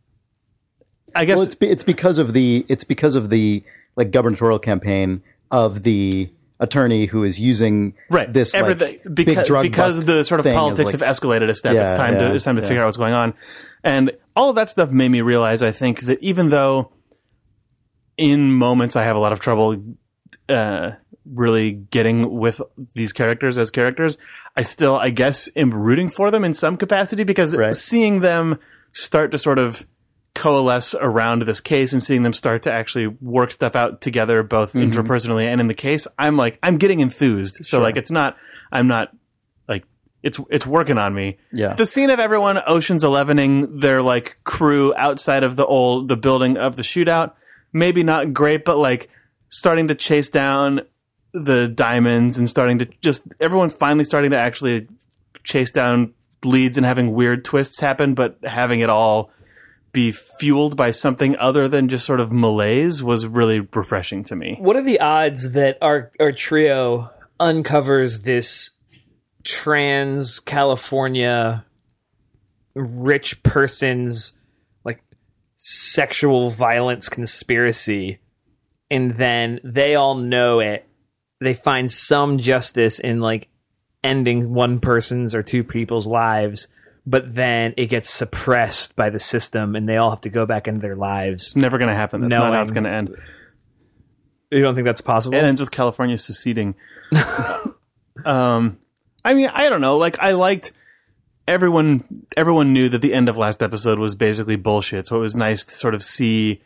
I 1.14 1.24
guess 1.24 1.38
well, 1.38 1.46
it's 1.46 1.54
be, 1.54 1.68
it's 1.68 1.82
because 1.84 2.18
of 2.18 2.32
the 2.32 2.66
it's 2.68 2.84
because 2.84 3.14
of 3.14 3.30
the 3.30 3.64
like 3.96 4.10
gubernatorial 4.10 4.58
campaign 4.58 5.22
of 5.50 5.82
the 5.82 6.30
attorney 6.60 7.06
who 7.06 7.24
is 7.24 7.40
using 7.40 7.94
right 8.10 8.30
this 8.32 8.52
like, 8.52 8.62
everything 8.62 9.14
big 9.14 9.26
because 9.26 9.46
drug 9.46 9.62
because 9.62 10.04
the 10.04 10.22
sort 10.24 10.40
of 10.40 10.52
politics 10.52 10.92
like- 10.92 11.00
have 11.00 11.16
escalated 11.16 11.48
a 11.48 11.54
step. 11.54 11.74
it's 11.74 11.92
time 11.92 12.14
yeah, 12.14 12.28
to 12.28 12.34
it's 12.34 12.44
time 12.44 12.56
to 12.56 12.62
yeah. 12.62 12.68
figure 12.68 12.82
out 12.82 12.86
what's 12.86 12.96
going 12.96 13.14
on, 13.14 13.34
and 13.82 14.12
all 14.36 14.50
of 14.50 14.56
that 14.56 14.68
stuff 14.68 14.90
made 14.90 15.08
me 15.08 15.22
realize. 15.22 15.62
I 15.62 15.72
think 15.72 16.02
that 16.02 16.22
even 16.22 16.50
though 16.50 16.92
in 18.20 18.52
moments 18.52 18.96
I 18.96 19.04
have 19.04 19.16
a 19.16 19.18
lot 19.18 19.32
of 19.32 19.40
trouble 19.40 19.82
uh, 20.48 20.92
really 21.24 21.72
getting 21.72 22.30
with 22.38 22.60
these 22.94 23.12
characters 23.12 23.56
as 23.58 23.70
characters, 23.70 24.18
I 24.56 24.62
still, 24.62 24.96
I 24.96 25.10
guess, 25.10 25.48
am 25.56 25.72
rooting 25.72 26.08
for 26.08 26.30
them 26.30 26.44
in 26.44 26.52
some 26.52 26.76
capacity 26.76 27.24
because 27.24 27.56
Right. 27.56 27.74
seeing 27.76 28.20
them 28.20 28.58
start 28.92 29.30
to 29.32 29.38
sort 29.38 29.58
of 29.58 29.86
coalesce 30.34 30.94
around 30.94 31.42
this 31.42 31.60
case 31.60 31.92
and 31.92 32.02
seeing 32.02 32.22
them 32.22 32.32
start 32.32 32.62
to 32.62 32.72
actually 32.72 33.06
work 33.20 33.52
stuff 33.52 33.74
out 33.76 34.00
together, 34.00 34.42
both 34.42 34.72
Mm-hmm. 34.72 34.90
interpersonally 34.90 35.44
and 35.44 35.60
in 35.60 35.66
the 35.68 35.74
case, 35.74 36.06
I'm 36.18 36.36
like, 36.36 36.58
I'm 36.62 36.76
getting 36.78 37.00
enthused. 37.00 37.64
So 37.64 37.80
like, 37.80 37.96
it's 37.96 38.10
not, 38.10 38.36
I'm 38.72 38.86
not 38.86 39.10
like, 39.68 39.84
it's 40.22 40.38
it's 40.50 40.66
working 40.66 40.98
on 40.98 41.14
me. 41.14 41.38
Yeah. 41.52 41.74
The 41.74 41.86
scene 41.86 42.10
of 42.10 42.18
everyone 42.20 42.58
Ocean's 42.66 43.04
Elevening 43.04 43.78
their 43.78 44.02
like 44.02 44.38
crew 44.44 44.92
outside 44.96 45.42
of 45.44 45.56
the 45.56 45.64
old 45.66 46.08
the 46.08 46.16
building 46.16 46.56
of 46.56 46.76
the 46.76 46.82
shootout, 46.82 47.32
maybe 47.72 48.02
not 48.02 48.32
great, 48.32 48.64
but 48.64 48.78
like 48.78 49.08
starting 49.48 49.88
to 49.88 49.94
chase 49.94 50.30
down 50.30 50.80
the 51.32 51.68
diamonds 51.68 52.38
and 52.38 52.50
starting 52.50 52.78
to 52.78 52.86
just 53.00 53.22
everyone 53.40 53.68
finally 53.68 54.04
starting 54.04 54.30
to 54.32 54.38
actually 54.38 54.88
chase 55.44 55.70
down 55.70 56.12
leads 56.44 56.76
and 56.76 56.86
having 56.86 57.12
weird 57.12 57.44
twists 57.44 57.80
happen, 57.80 58.14
but 58.14 58.38
having 58.44 58.80
it 58.80 58.90
all 58.90 59.30
be 59.92 60.12
fueled 60.12 60.76
by 60.76 60.90
something 60.90 61.36
other 61.38 61.66
than 61.66 61.88
just 61.88 62.06
sort 62.06 62.20
of 62.20 62.32
malaise 62.32 63.02
was 63.02 63.26
really 63.26 63.60
refreshing 63.60 64.22
to 64.24 64.36
me. 64.36 64.56
What 64.60 64.76
are 64.76 64.82
the 64.82 65.00
odds 65.00 65.52
that 65.52 65.78
our 65.82 66.12
our 66.20 66.32
trio 66.32 67.10
uncovers 67.38 68.22
this 68.22 68.70
trans 69.42 70.38
California 70.38 71.64
rich 72.74 73.42
person's 73.42 74.32
sexual 75.62 76.48
violence 76.48 77.10
conspiracy 77.10 78.18
and 78.90 79.18
then 79.18 79.60
they 79.62 79.94
all 79.94 80.14
know 80.14 80.58
it 80.58 80.88
they 81.38 81.52
find 81.52 81.90
some 81.90 82.38
justice 82.38 82.98
in 82.98 83.20
like 83.20 83.48
ending 84.02 84.54
one 84.54 84.80
person's 84.80 85.34
or 85.34 85.42
two 85.42 85.62
people's 85.62 86.06
lives 86.06 86.66
but 87.04 87.34
then 87.34 87.74
it 87.76 87.86
gets 87.86 88.08
suppressed 88.08 88.96
by 88.96 89.10
the 89.10 89.18
system 89.18 89.76
and 89.76 89.86
they 89.86 89.98
all 89.98 90.08
have 90.08 90.22
to 90.22 90.30
go 90.30 90.46
back 90.46 90.66
into 90.66 90.80
their 90.80 90.96
lives 90.96 91.44
It's 91.48 91.56
never 91.56 91.76
going 91.76 91.90
to 91.90 91.94
happen. 91.94 92.22
That's 92.22 92.30
not 92.30 92.54
how 92.54 92.62
it's 92.62 92.70
going 92.70 92.84
to 92.84 92.90
end. 92.90 93.14
you 94.50 94.62
don't 94.62 94.74
think 94.74 94.86
that's 94.86 95.02
possible 95.02 95.36
It 95.36 95.44
ends 95.44 95.60
with 95.60 95.70
California 95.70 96.16
seceding. 96.16 96.74
um, 98.24 98.78
I 99.22 99.34
mean, 99.34 99.50
I 99.52 99.68
don't 99.68 99.82
know. 99.82 99.98
Like, 99.98 100.18
I 100.20 100.32
liked 100.32 100.72
everyone. 101.46 102.26
Everyone 102.36 102.72
knew 102.72 102.88
that 102.88 103.02
the 103.02 103.14
end 103.14 103.28
of 103.28 103.36
last 103.36 103.62
episode 103.62 103.98
was 103.98 104.14
basically 104.14 104.56
bullshit. 104.56 105.06
So 105.06 105.16
it 105.16 105.20
was 105.20 105.36
nice 105.36 105.64
to 105.64 105.72
sort 105.72 105.94
of 105.94 106.02
see. 106.02 106.62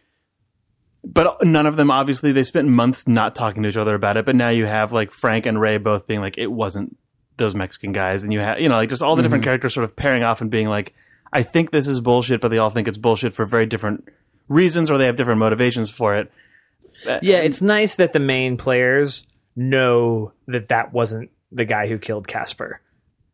But 1.03 1.45
none 1.45 1.67
of 1.67 1.77
them, 1.77 1.91
obviously, 1.91 2.33
they 2.33 2.45
spent 2.45 2.69
months 2.69 3.07
not 3.07 3.35
talking 3.35 3.63
to 3.63 3.69
each 3.69 3.77
other 3.77 3.95
about 3.95 4.17
it. 4.17 4.25
But 4.25 4.37
now 4.37 4.49
you 4.49 4.67
have 4.67 4.93
like 4.93 5.11
Frank 5.11 5.47
and 5.47 5.61
Ray 5.61 5.77
both 5.77 6.07
being 6.07 6.21
like, 6.21 6.39
it 6.39 6.47
wasn't 6.47 6.97
those 7.37 7.55
Mexican 7.55 7.93
guys, 7.93 8.25
and 8.25 8.33
you 8.33 8.41
have 8.41 8.61
you 8.61 8.69
know 8.69 8.77
like 8.77 8.91
just 8.91 9.03
all 9.03 9.17
the 9.17 9.23
different 9.23 9.43
mm-hmm. 9.43 9.51
characters 9.51 9.75
sort 9.75 9.85
of 9.85 9.97
pairing 9.97 10.23
off 10.23 10.41
and 10.41 10.51
being 10.51 10.69
like, 10.69 10.95
I 11.33 11.43
think 11.43 11.71
this 11.71 11.89
is 11.89 12.01
bullshit, 12.01 12.41
but 12.41 12.49
they 12.49 12.59
all 12.59 12.71
think 12.71 12.89
it's 12.89 12.99
bullshit 12.99 13.35
for 13.35 13.45
very 13.45 13.67
different 13.67 14.09
reasons, 14.49 14.91
or 14.91 14.99
they 14.99 15.07
have 15.07 15.17
different 15.17 15.41
motivations 15.41 15.91
for 15.91 16.17
it. 16.17 16.31
Uh, 17.07 17.19
yeah, 17.23 17.39
it's 17.39 17.61
nice 17.61 17.97
that 17.97 18.13
the 18.13 18.21
main 18.21 18.57
players 18.57 19.27
know 19.57 20.33
that 20.47 20.69
that 20.69 20.93
wasn't 20.93 21.31
the 21.51 21.65
guy 21.65 21.89
who 21.89 21.99
killed 21.99 22.29
Casper. 22.29 22.81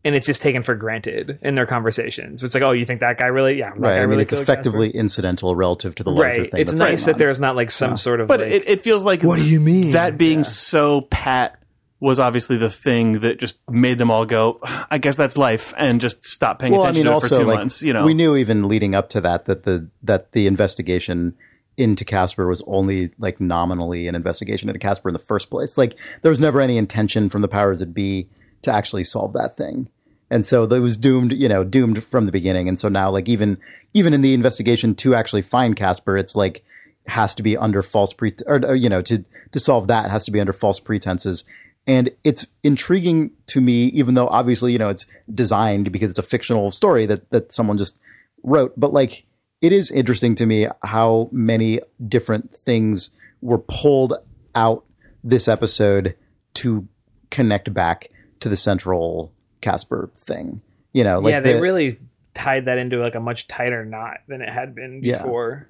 And 0.03 0.15
it's 0.15 0.25
just 0.25 0.41
taken 0.41 0.63
for 0.63 0.75
granted 0.75 1.39
in 1.43 1.57
their 1.57 1.67
conversations. 1.67 2.43
It's 2.43 2.55
like, 2.55 2.63
oh, 2.63 2.73
you 2.73 2.87
think 2.87 3.01
that 3.01 3.19
guy 3.19 3.27
really? 3.27 3.59
Yeah, 3.59 3.71
that 3.71 3.79
Right. 3.79 3.97
I 3.99 4.01
mean, 4.01 4.11
really 4.11 4.23
it's 4.23 4.33
killed 4.33 4.43
effectively 4.43 4.91
incidental 4.91 5.55
relative 5.55 5.95
to 5.97 6.03
the 6.03 6.11
Casper. 6.11 6.25
larger 6.27 6.43
right. 6.43 6.51
thing. 6.51 6.61
It's 6.61 6.71
that's 6.71 6.79
nice 6.79 7.05
that 7.05 7.19
there's 7.19 7.39
not 7.39 7.55
like 7.55 7.71
some 7.71 7.99
sort 7.99 8.21
of. 8.21 8.29
But 8.29 8.41
like, 8.41 8.51
it, 8.51 8.69
it 8.69 8.85
feels 8.85 9.05
like 9.05 9.23
What 9.23 9.37
do 9.37 9.45
you 9.45 9.61
mean? 9.61 9.91
that 9.93 10.17
being 10.17 10.45
so 10.45 11.03
pat 11.03 11.61
was 12.01 12.19
obviously 12.19 12.57
the 12.57 12.71
thing 12.71 13.21
that 13.21 13.39
just 13.39 13.59
made 13.69 13.99
them 13.99 14.11
all 14.11 14.25
go. 14.25 14.59
I 14.91 14.99
guess 14.99 15.17
that's 15.17 15.37
life, 15.37 15.75
and 15.77 16.01
just 16.01 16.25
stop 16.25 16.59
paying 16.59 16.73
well, 16.73 16.83
I 16.83 16.85
attention 16.85 17.05
mean, 17.05 17.21
to 17.21 17.27
it 17.27 17.29
for 17.29 17.35
two 17.35 17.45
like 17.45 17.59
months. 17.59 17.83
You 17.83 17.93
know, 17.93 18.05
we 18.05 18.15
knew 18.15 18.37
even 18.37 18.69
leading 18.69 18.95
up 18.95 19.11
to 19.11 19.21
that 19.21 19.45
that 19.45 19.65
the 19.65 19.89
that 20.03 20.33
the 20.33 20.47
investigation 20.47 21.35
into 21.77 22.05
Casper 22.05 22.47
was 22.47 22.63
only 22.67 23.11
like 23.19 23.41
nominally 23.41 24.09
an 24.09 24.15
investigation 24.15 24.69
into 24.69 24.79
Casper 24.79 25.09
in 25.09 25.13
the 25.13 25.19
first 25.19 25.51
place. 25.51 25.79
Like 25.79 25.97
there 26.23 26.31
was 26.31 26.41
never 26.41 26.61
any 26.61 26.77
intention 26.79 27.29
from 27.29 27.43
the 27.43 27.49
powers 27.49 27.81
that 27.81 27.95
be 27.95 28.29
to 28.63 28.73
actually 28.73 29.05
solve 29.05 29.33
that 29.35 29.57
thing. 29.57 29.89
And 30.31 30.47
so 30.47 30.65
it 30.65 30.79
was 30.79 30.97
doomed, 30.97 31.33
you 31.33 31.49
know, 31.49 31.65
doomed 31.65 32.05
from 32.05 32.27
the 32.27 32.33
beginning. 32.33 32.69
And 32.69 32.79
so 32.79 32.89
now 32.89 33.11
like 33.11 33.29
even 33.29 33.59
even 33.93 34.15
in 34.15 34.23
the 34.23 34.33
investigation 34.33 34.95
to 34.97 35.15
actually 35.15 35.43
find 35.43 35.77
Casper, 35.77 36.17
it's 36.17 36.37
like 36.37 36.65
has 37.07 37.35
to 37.35 37.43
be 37.43 37.57
under 37.57 37.83
false 37.83 38.13
pre 38.13 38.35
or, 38.47 38.75
you 38.75 38.89
know, 38.89 39.03
to 39.03 39.25
to 39.53 39.59
solve 39.59 39.89
that 39.89 40.11
has 40.11 40.25
to 40.27 40.31
be 40.31 40.41
under 40.41 40.53
false 40.53 40.79
pretenses. 40.79 41.45
And 41.87 42.11
it's 42.23 42.47
intriguing 42.63 43.33
to 43.47 43.61
me, 43.61 43.87
even 43.87 44.15
though 44.15 44.29
obviously, 44.29 44.73
you 44.73 44.79
know, 44.79 44.91
it's 44.91 45.07
designed 45.35 45.91
because 45.91 46.11
it's 46.11 46.19
a 46.19 46.23
fictional 46.23 46.71
story 46.71 47.07
that 47.07 47.29
that 47.31 47.51
someone 47.51 47.79
just 47.79 47.99
wrote. 48.45 48.79
But 48.79 48.93
like 48.93 49.25
it 49.61 49.73
is 49.73 49.91
interesting 49.91 50.37
to 50.37 50.47
me 50.47 50.69
how 50.85 51.29
many 51.33 51.81
different 52.09 52.57
things 52.57 53.11
were 53.41 53.59
pulled 53.59 54.15
out 54.55 54.85
this 55.25 55.49
episode 55.49 56.15
to 56.55 56.87
connect 57.31 57.73
back 57.75 58.11
to 58.41 58.49
the 58.49 58.57
central 58.57 59.33
Casper 59.61 60.11
thing. 60.17 60.61
You 60.93 61.05
know, 61.05 61.21
like 61.21 61.33
yeah, 61.33 61.41
they 61.41 61.55
the- 61.55 61.61
really 61.61 61.99
tied 62.35 62.65
that 62.67 62.79
into 62.79 62.97
like 62.99 63.15
a 63.15 63.21
much 63.21 63.47
tighter 63.49 63.85
knot 63.85 64.19
than 64.29 64.41
it 64.43 64.49
had 64.49 64.75
been 64.75 65.01
Yeah. 65.03 65.19
before 65.23 65.69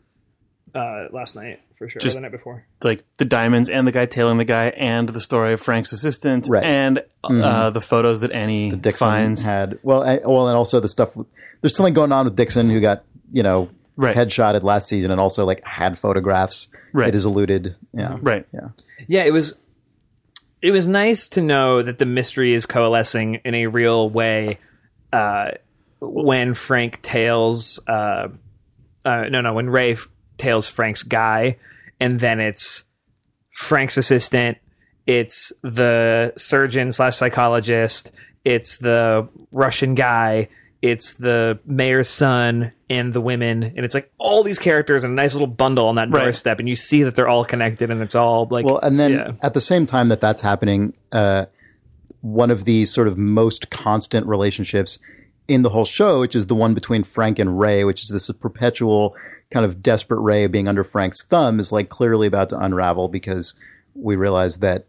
uh, 0.75 1.07
last 1.11 1.35
night, 1.35 1.61
for 1.79 1.89
sure. 1.89 2.01
Just- 2.01 2.17
the 2.17 2.23
night 2.23 2.31
before. 2.33 2.65
like 2.83 3.03
the 3.19 3.25
diamonds 3.25 3.69
and 3.69 3.87
the 3.87 3.93
guy 3.93 4.07
tailing 4.07 4.39
the 4.39 4.45
guy, 4.45 4.69
and 4.69 5.09
the 5.09 5.21
story 5.21 5.53
of 5.53 5.61
Frank's 5.61 5.93
assistant, 5.93 6.47
Right. 6.49 6.63
and 6.63 7.03
uh, 7.25 7.71
the 7.71 7.81
photos 7.81 8.21
that 8.21 8.31
Annie 8.33 8.71
Dixon 8.71 8.99
finds. 8.99 9.45
had 9.45 9.79
well, 9.83 10.03
I, 10.05 10.21
well, 10.25 10.47
and 10.49 10.57
also 10.57 10.79
the 10.81 10.89
stuff. 10.89 11.11
There's 11.61 11.75
something 11.75 11.93
going 11.95 12.13
on 12.13 12.25
with 12.27 12.37
Dixon 12.37 12.71
who 12.71 12.81
got 12.81 13.05
you 13.33 13.43
know 13.43 13.69
Right. 13.97 14.17
headshotted 14.17 14.63
last 14.63 14.89
season, 14.89 15.11
and 15.11 15.21
also 15.21 15.45
like 15.45 15.63
had 15.65 15.99
photographs. 15.99 16.69
Right. 16.93 17.09
It 17.09 17.15
is 17.17 17.25
alluded. 17.27 17.75
Yeah. 17.93 18.17
Right. 18.23 18.47
Yeah. 18.55 18.69
Yeah, 19.09 19.25
it 19.25 19.33
was. 19.33 19.55
It 20.63 20.73
was 20.73 20.87
nice 20.87 21.29
to 21.31 21.41
know 21.41 21.83
that 21.83 21.99
the 21.99 22.07
mystery 22.07 22.55
is 22.55 22.67
coalescing 22.67 23.37
in 23.45 23.55
a 23.55 23.67
real 23.67 24.11
way. 24.11 24.59
Uh, 25.13 25.53
when 26.01 26.55
Frank 26.55 27.01
tails, 27.03 27.81
uh, 27.87 28.29
uh, 29.05 29.25
no, 29.31 29.41
no, 29.41 29.55
when 29.55 29.71
Ray 29.71 29.97
tails 30.37 30.67
Frank's 30.67 31.03
guy, 31.03 31.57
and 31.99 32.21
then 32.21 32.41
it's 32.41 32.85
Frank's 33.53 33.97
assistant, 33.97 34.59
it's 35.07 35.53
the 35.63 36.33
surgeon 36.37 36.93
slash 36.93 37.17
psychologist, 37.17 38.13
it's 38.45 38.79
the 38.79 39.29
Russian 39.51 39.95
guy, 39.95 40.49
it's 40.83 41.15
the 41.15 41.59
mayor's 41.65 42.09
son, 42.09 42.73
and 42.91 43.13
the 43.15 43.21
women, 43.21 43.63
and 43.63 43.79
it's 43.85 43.95
like 43.95 44.11
all 44.19 44.43
these 44.43 44.59
characters 44.59 45.05
in 45.05 45.13
a 45.13 45.15
nice 45.15 45.33
little 45.33 45.47
bundle 45.47 45.87
on 45.87 45.95
that 45.95 46.11
Right. 46.11 46.25
doorstep, 46.25 46.59
and 46.59 46.69
you 46.69 46.75
see 46.77 47.05
that 47.05 47.15
they're 47.15 47.29
all 47.29 47.45
connected, 47.45 47.91
and 47.91 48.03
it's 48.03 48.15
all 48.17 48.47
like 48.51 48.67
Well, 48.67 48.79
and 48.83 48.99
then 49.01 49.13
yeah. 49.13 49.33
at 49.43 49.55
the 49.55 49.61
same 49.61 49.87
time 49.87 50.09
that 50.09 50.21
that's 50.21 50.43
happening, 50.43 50.93
uh, 51.13 51.47
one 52.21 52.51
of 52.51 52.65
the 52.65 52.85
sort 52.85 53.09
of 53.09 53.17
most 53.17 53.71
constant 53.71 54.27
relationships 54.27 54.99
in 55.49 55.63
the 55.63 55.71
whole 55.71 55.85
show, 55.87 56.21
which 56.21 56.37
is 56.37 56.47
the 56.49 56.55
one 56.55 56.75
between 56.75 57.03
Frank 57.05 57.39
and 57.39 57.59
Ray, 57.59 57.85
which 57.85 58.03
is 58.03 58.11
this 58.11 58.29
perpetual 58.33 59.15
kind 59.51 59.65
of 59.65 59.83
desperate 59.83 60.21
Ray 60.21 60.47
being 60.49 60.69
under 60.69 60.85
Frank's 60.85 61.25
thumb, 61.25 61.59
is 61.61 61.73
like 61.73 61.89
clearly 61.89 62.27
about 62.27 62.51
to 62.51 62.59
unravel 62.59 63.09
because 63.09 63.55
we 63.95 64.17
realize 64.17 64.59
that 64.59 64.85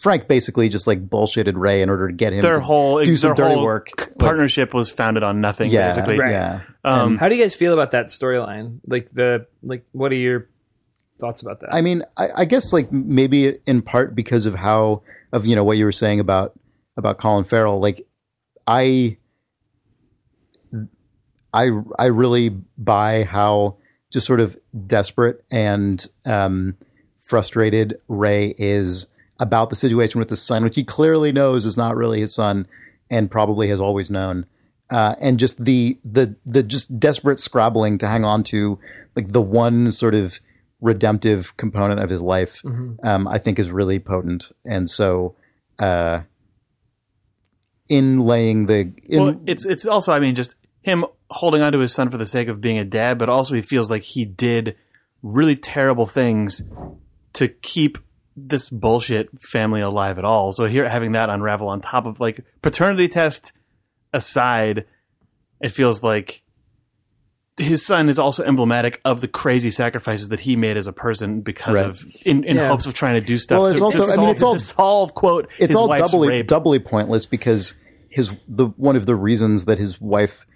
Frank 0.00 0.28
basically 0.28 0.68
just 0.68 0.86
like 0.86 1.08
bullshitted 1.08 1.54
Ray 1.56 1.82
in 1.82 1.90
order 1.90 2.06
to 2.08 2.14
get 2.14 2.32
him 2.32 2.40
Their 2.40 2.54
to 2.58 2.60
whole 2.60 3.02
do 3.04 3.16
some 3.16 3.28
their 3.34 3.46
dirty 3.46 3.54
whole 3.56 3.64
work. 3.64 3.88
c- 3.98 4.06
partnership 4.18 4.72
was 4.72 4.88
founded 4.90 5.22
on 5.22 5.40
nothing. 5.40 5.70
yeah, 5.70 5.86
basically, 5.88 6.18
Right. 6.18 6.30
yeah. 6.30 6.60
Um, 6.84 7.16
How 7.16 7.28
do 7.28 7.34
you 7.34 7.42
guys 7.42 7.54
feel 7.54 7.72
about 7.72 7.92
that 7.92 8.06
storyline? 8.06 8.80
Like 8.86 9.10
the 9.12 9.46
like, 9.62 9.84
what 9.92 10.12
are 10.12 10.16
your 10.16 10.48
thoughts 11.20 11.42
about 11.42 11.60
that? 11.60 11.72
I 11.72 11.80
mean, 11.80 12.04
I, 12.16 12.28
I 12.36 12.44
guess 12.44 12.72
like 12.72 12.92
maybe 12.92 13.58
in 13.66 13.82
part 13.82 14.14
because 14.14 14.46
of 14.46 14.54
how 14.54 15.02
of 15.32 15.46
you 15.46 15.56
know 15.56 15.64
what 15.64 15.78
you 15.78 15.84
were 15.84 15.92
saying 15.92 16.20
about 16.20 16.58
about 16.96 17.18
Colin 17.18 17.44
Farrell. 17.44 17.80
Like, 17.80 18.06
I, 18.66 19.16
I, 21.52 21.70
I 21.98 22.06
really 22.06 22.50
buy 22.78 23.24
how 23.24 23.76
just 24.12 24.26
sort 24.26 24.40
of 24.40 24.56
desperate 24.86 25.44
and 25.50 26.06
um, 26.24 26.76
frustrated 27.20 28.00
Ray 28.08 28.54
is 28.58 29.06
about 29.40 29.70
the 29.70 29.76
situation 29.76 30.20
with 30.20 30.30
his 30.30 30.40
son, 30.40 30.62
which 30.62 30.76
he 30.76 30.84
clearly 30.84 31.32
knows 31.32 31.66
is 31.66 31.76
not 31.76 31.96
really 31.96 32.20
his 32.20 32.34
son, 32.34 32.66
and 33.10 33.30
probably 33.30 33.68
has 33.68 33.80
always 33.80 34.10
known. 34.10 34.46
Uh, 34.94 35.16
and 35.20 35.40
just 35.40 35.64
the 35.64 35.98
the 36.04 36.36
the 36.46 36.62
just 36.62 37.00
desperate 37.00 37.40
scrabbling 37.40 37.98
to 37.98 38.06
hang 38.06 38.24
on 38.24 38.44
to 38.44 38.78
like 39.16 39.32
the 39.32 39.42
one 39.42 39.90
sort 39.90 40.14
of 40.14 40.38
redemptive 40.80 41.56
component 41.56 41.98
of 41.98 42.08
his 42.08 42.20
life, 42.20 42.62
um, 43.02 43.26
I 43.26 43.38
think 43.38 43.58
is 43.58 43.72
really 43.72 43.98
potent. 43.98 44.52
And 44.64 44.88
so, 44.88 45.34
uh, 45.80 46.20
in 47.88 48.20
laying 48.20 48.66
the 48.66 48.92
in, 49.02 49.20
well, 49.20 49.40
it's 49.46 49.66
it's 49.66 49.84
also, 49.84 50.12
I 50.12 50.20
mean, 50.20 50.36
just 50.36 50.54
him 50.82 51.04
holding 51.28 51.60
on 51.60 51.72
to 51.72 51.80
his 51.80 51.92
son 51.92 52.08
for 52.08 52.18
the 52.18 52.26
sake 52.26 52.46
of 52.46 52.60
being 52.60 52.78
a 52.78 52.84
dad, 52.84 53.18
but 53.18 53.28
also 53.28 53.56
he 53.56 53.62
feels 53.62 53.90
like 53.90 54.04
he 54.04 54.24
did 54.24 54.76
really 55.24 55.56
terrible 55.56 56.06
things 56.06 56.62
to 57.32 57.48
keep 57.48 57.98
this 58.36 58.70
bullshit 58.70 59.28
family 59.42 59.80
alive 59.80 60.18
at 60.18 60.24
all. 60.24 60.52
So 60.52 60.66
here, 60.66 60.88
having 60.88 61.12
that 61.12 61.30
unravel 61.30 61.66
on 61.66 61.80
top 61.80 62.06
of 62.06 62.20
like 62.20 62.44
paternity 62.62 63.08
test 63.08 63.52
aside, 64.14 64.86
it 65.60 65.70
feels 65.70 66.02
like 66.02 66.42
his 67.56 67.84
son 67.86 68.08
is 68.08 68.18
also 68.18 68.42
emblematic 68.42 69.00
of 69.04 69.20
the 69.20 69.28
crazy 69.28 69.70
sacrifices 69.70 70.28
that 70.30 70.40
he 70.40 70.56
made 70.56 70.76
as 70.76 70.86
a 70.88 70.92
person 70.92 71.40
because 71.40 71.80
Right. 71.80 71.88
of 71.90 72.04
in, 72.24 72.42
in 72.44 72.56
Yeah. 72.56 72.68
hopes 72.68 72.84
of 72.86 72.94
trying 72.94 73.14
to 73.14 73.20
do 73.20 73.36
stuff 73.36 73.60
Well, 73.60 73.68
to, 73.68 73.74
it's 73.74 73.78
to 73.80 73.84
also- 74.02 74.12
I 74.12 74.16
mean, 74.16 74.28
it's 74.30 74.42
all- 74.42 74.54
to 74.54 74.60
solve 74.60 75.14
quote 75.14 75.48
it's 75.58 75.68
his 75.68 75.76
all 75.76 75.88
wife's 75.88 76.10
doubly 76.10 76.28
rape. 76.28 76.46
doubly 76.48 76.78
pointless 76.80 77.26
because 77.26 77.74
his 78.08 78.32
the 78.48 78.66
one 78.76 78.96
of 78.96 79.06
the 79.06 79.14
reasons 79.14 79.66
that 79.66 79.78
his 79.78 80.00
wife 80.00 80.46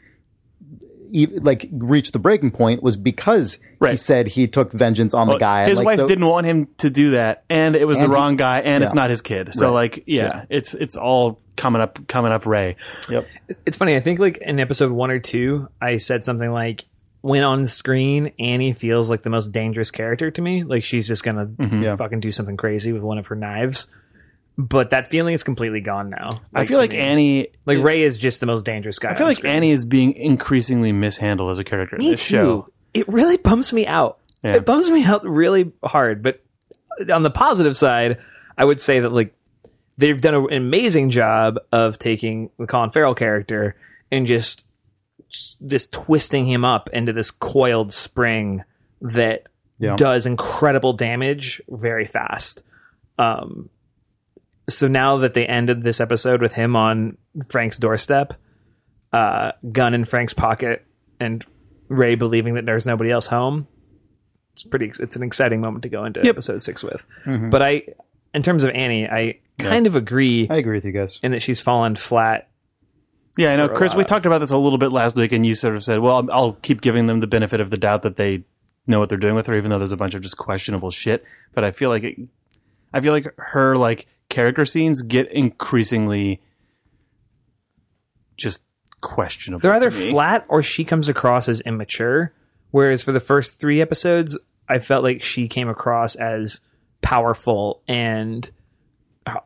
like 1.12 1.68
reached 1.72 2.12
the 2.12 2.18
breaking 2.18 2.50
point 2.50 2.82
was 2.82 2.96
because 2.96 3.58
he 3.84 3.96
said 3.96 4.26
he 4.26 4.46
took 4.48 4.72
vengeance 4.72 5.14
on 5.14 5.28
the 5.28 5.36
guy. 5.38 5.68
His 5.68 5.78
Like, 5.78 5.86
wife 5.86 5.98
so- 6.00 6.06
didn't 6.08 6.26
want 6.26 6.46
him 6.46 6.68
to 6.78 6.90
do 6.90 7.10
that, 7.12 7.44
and 7.48 7.74
it 7.76 7.86
was 7.86 7.98
And 7.98 8.04
the 8.04 8.08
he- 8.08 8.14
wrong 8.14 8.36
guy, 8.36 8.60
and 8.60 8.82
it's 8.84 8.94
not 8.94 9.10
his 9.10 9.22
kid. 9.22 9.54
So, 9.54 9.66
Right. 9.68 9.74
like, 9.74 10.04
yeah, 10.06 10.22
Yeah. 10.24 10.44
it's 10.50 10.74
it's 10.74 10.96
all 10.96 11.40
coming 11.56 11.80
up, 11.82 11.98
coming 12.08 12.32
up. 12.32 12.46
Ray, 12.46 12.76
Yep. 13.10 13.26
it's 13.66 13.76
funny. 13.76 13.96
I 13.96 14.00
think 14.00 14.18
like 14.20 14.38
in 14.38 14.58
episode 14.60 14.90
one 14.92 15.10
or 15.10 15.18
two, 15.18 15.68
I 15.80 15.96
said 15.96 16.22
something 16.24 16.50
like, 16.52 16.84
"When 17.20 17.42
on 17.42 17.66
screen, 17.66 18.32
Annie 18.38 18.72
feels 18.74 19.10
like 19.10 19.22
the 19.22 19.30
most 19.30 19.52
dangerous 19.52 19.90
character 19.90 20.30
to 20.30 20.40
me. 20.42 20.62
Like 20.64 20.84
she's 20.84 21.06
just 21.08 21.24
gonna 21.24 21.46
mm-hmm. 21.46 21.82
Yeah. 21.82 21.96
fucking 21.96 22.20
do 22.20 22.30
something 22.32 22.56
crazy 22.56 22.92
with 22.92 23.02
one 23.02 23.18
of 23.18 23.26
her 23.28 23.36
knives." 23.36 23.86
But 24.60 24.90
that 24.90 25.06
feeling 25.06 25.34
is 25.34 25.44
completely 25.44 25.80
gone 25.80 26.10
now. 26.10 26.40
I 26.52 26.64
feel 26.64 26.78
like 26.78 26.90
me. 26.90 26.98
Annie. 26.98 27.48
like 27.64 27.78
Ray 27.78 28.02
is 28.02 28.18
just 28.18 28.40
the 28.40 28.46
most 28.46 28.64
dangerous 28.64 28.98
guy. 28.98 29.10
I 29.10 29.14
feel 29.14 29.28
like 29.28 29.36
screen. 29.38 29.52
Annie 29.54 29.70
is 29.70 29.84
being 29.84 30.14
increasingly 30.14 30.90
mishandled 30.90 31.52
as 31.52 31.60
a 31.60 31.64
character 31.64 31.94
in 31.94 32.00
Me 32.00 32.10
this 32.10 32.22
too. 32.26 32.34
show. 32.34 32.68
It 32.92 33.06
really 33.08 33.36
bums 33.36 33.72
me 33.72 33.86
out. 33.86 34.18
Yeah. 34.42 34.56
It 34.56 34.66
bums 34.66 34.90
me 34.90 35.04
out 35.04 35.24
really 35.24 35.70
hard. 35.84 36.24
But 36.24 36.42
on 37.12 37.22
the 37.22 37.30
positive 37.30 37.76
side, 37.76 38.18
I 38.56 38.64
would 38.64 38.80
say 38.80 38.98
that 38.98 39.10
like 39.12 39.32
they've 39.96 40.20
done 40.20 40.34
an 40.34 40.52
amazing 40.52 41.10
job 41.10 41.58
of 41.70 41.96
taking 41.96 42.50
the 42.58 42.66
Colin 42.66 42.90
Farrell 42.90 43.14
character 43.14 43.76
and 44.10 44.26
just 44.26 44.64
just 45.30 45.92
twisting 45.92 46.46
him 46.46 46.64
up 46.64 46.88
into 46.92 47.12
this 47.12 47.30
coiled 47.30 47.92
spring 47.92 48.64
that 49.02 49.44
Yeah. 49.78 49.94
does 49.94 50.26
incredible 50.26 50.94
damage 50.94 51.62
very 51.68 52.06
fast. 52.06 52.64
Um, 53.18 53.68
so 54.68 54.88
now 54.88 55.18
that 55.18 55.34
they 55.34 55.46
ended 55.46 55.82
this 55.82 56.00
episode 56.00 56.42
with 56.42 56.54
him 56.54 56.76
on 56.76 57.16
Frank's 57.48 57.78
doorstep, 57.78 58.34
uh, 59.12 59.52
gun 59.72 59.94
in 59.94 60.04
Frank's 60.04 60.34
pocket, 60.34 60.84
and 61.18 61.44
Ray 61.88 62.14
believing 62.14 62.54
that 62.54 62.66
there's 62.66 62.86
nobody 62.86 63.10
else 63.10 63.26
home, 63.26 63.66
it's 64.52 64.62
pretty. 64.64 64.92
It's 64.98 65.16
an 65.16 65.22
exciting 65.22 65.60
moment 65.60 65.82
to 65.84 65.88
go 65.88 66.04
into 66.04 66.20
episode 66.26 66.60
six 66.62 66.82
with. 66.82 67.04
But 67.24 67.62
I, 67.62 67.82
in 68.34 68.42
terms 68.42 68.64
of 68.64 68.70
Annie, 68.70 69.06
I 69.06 69.38
kind 69.58 69.86
of 69.86 69.94
agree 69.94 70.46
I 70.50 70.56
agree 70.56 70.76
with 70.76 70.84
you 70.84 70.92
guys. 70.92 71.20
in 71.22 71.32
that 71.32 71.42
she's 71.42 71.60
fallen 71.60 71.96
flat. 71.96 72.48
Yeah, 73.36 73.52
I 73.52 73.56
know, 73.56 73.68
Chris. 73.68 73.94
We 73.94 74.02
talked 74.02 74.26
about 74.26 74.38
this 74.38 74.50
a 74.50 74.56
little 74.56 74.78
bit 74.78 74.90
last 74.90 75.16
week, 75.16 75.30
and 75.30 75.46
you 75.46 75.54
sort 75.54 75.76
of 75.76 75.84
said, 75.84 76.00
"Well, 76.00 76.16
I'll, 76.16 76.32
I'll 76.32 76.52
keep 76.54 76.80
giving 76.80 77.06
them 77.06 77.20
the 77.20 77.28
benefit 77.28 77.60
of 77.60 77.70
the 77.70 77.76
doubt 77.76 78.02
that 78.02 78.16
they 78.16 78.42
know 78.86 78.98
what 78.98 79.08
they're 79.08 79.18
doing 79.18 79.36
with 79.36 79.46
her, 79.46 79.56
even 79.56 79.70
though 79.70 79.78
there's 79.78 79.92
a 79.92 79.96
bunch 79.96 80.14
of 80.14 80.22
just 80.22 80.36
questionable 80.36 80.90
shit." 80.90 81.24
But 81.54 81.62
I 81.62 81.70
feel 81.70 81.88
like 81.88 82.02
it, 82.02 82.16
I 82.92 83.00
feel 83.00 83.12
like 83.12 83.32
her 83.36 83.76
like 83.76 84.08
character 84.28 84.64
scenes 84.64 85.02
get 85.02 85.30
increasingly 85.32 86.40
just 88.36 88.62
questionable. 89.00 89.60
They're 89.60 89.74
either 89.74 89.90
flat 89.90 90.44
or 90.48 90.62
she 90.62 90.84
comes 90.84 91.08
across 91.08 91.48
as 91.48 91.60
immature. 91.62 92.32
Whereas 92.70 93.02
for 93.02 93.12
the 93.12 93.20
first 93.20 93.58
three 93.58 93.80
episodes, 93.80 94.38
I 94.68 94.78
felt 94.78 95.02
like 95.02 95.22
she 95.22 95.48
came 95.48 95.68
across 95.68 96.16
as 96.16 96.60
powerful 97.00 97.82
and 97.88 98.50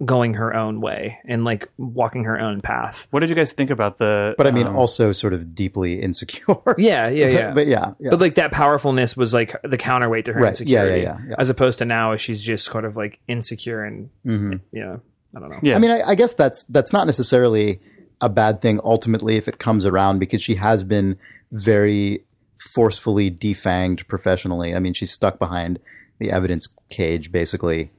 going 0.05 0.35
her 0.35 0.55
own 0.55 0.81
way 0.81 1.19
and 1.27 1.45
like 1.45 1.69
walking 1.79 2.25
her 2.25 2.39
own 2.41 2.61
path. 2.61 3.07
What 3.11 3.21
did 3.21 3.29
you 3.31 3.35
guys 3.37 3.53
think 3.53 3.71
about 3.71 3.99
the? 3.99 4.35
But 4.37 4.47
I 4.47 4.51
mean, 4.51 4.67
um, 4.67 4.77
also 4.77 5.13
sort 5.13 5.33
of 5.33 5.55
deeply 5.55 6.01
insecure. 6.03 6.57
Yeah, 6.79 7.09
yeah, 7.09 7.27
yeah. 7.29 7.53
but 7.53 7.67
yeah, 7.67 7.93
yeah. 8.01 8.11
But 8.11 8.21
like 8.21 8.35
that 8.37 8.53
powerfulness 8.53 9.17
was 9.17 9.33
like 9.35 9.57
the 9.63 9.77
counterweight 9.77 10.25
to 10.27 10.33
her 10.33 10.41
Right. 10.41 10.49
insecurity, 10.51 11.03
Yeah, 11.03 11.13
yeah, 11.15 11.19
yeah, 11.21 11.29
yeah. 11.31 11.35
as 11.39 11.51
opposed 11.51 11.79
to 11.79 11.85
now 11.85 12.17
she's 12.17 12.43
just 12.43 12.67
sort 12.67 12.85
of 12.85 12.97
like 12.97 13.19
insecure 13.29 13.85
and 13.85 14.11
you 14.25 14.61
know, 14.73 15.01
I 15.37 15.41
don't 15.41 15.51
know. 15.51 15.59
Yeah. 15.63 15.77
I 15.77 15.79
mean, 15.79 15.91
I, 15.91 16.03
I 16.11 16.15
guess 16.15 16.35
that's 16.35 16.65
that's 16.65 16.93
not 16.93 17.07
necessarily 17.07 17.81
a 18.21 18.29
bad 18.29 18.61
thing 18.61 18.81
ultimately 18.85 19.37
if 19.37 19.49
it 19.49 19.59
comes 19.59 19.85
around 19.87 20.19
because 20.21 20.43
she 20.43 20.55
has 20.57 20.85
been 20.85 21.17
very 21.51 22.25
forcefully 22.73 23.31
defanged 23.31 24.07
professionally. 24.07 24.75
I 24.75 24.79
mean, 24.79 24.95
she's 24.95 25.11
stuck 25.13 25.39
behind 25.39 25.81
the 26.19 26.31
evidence 26.31 26.69
cage 26.89 27.33
basically 27.33 27.91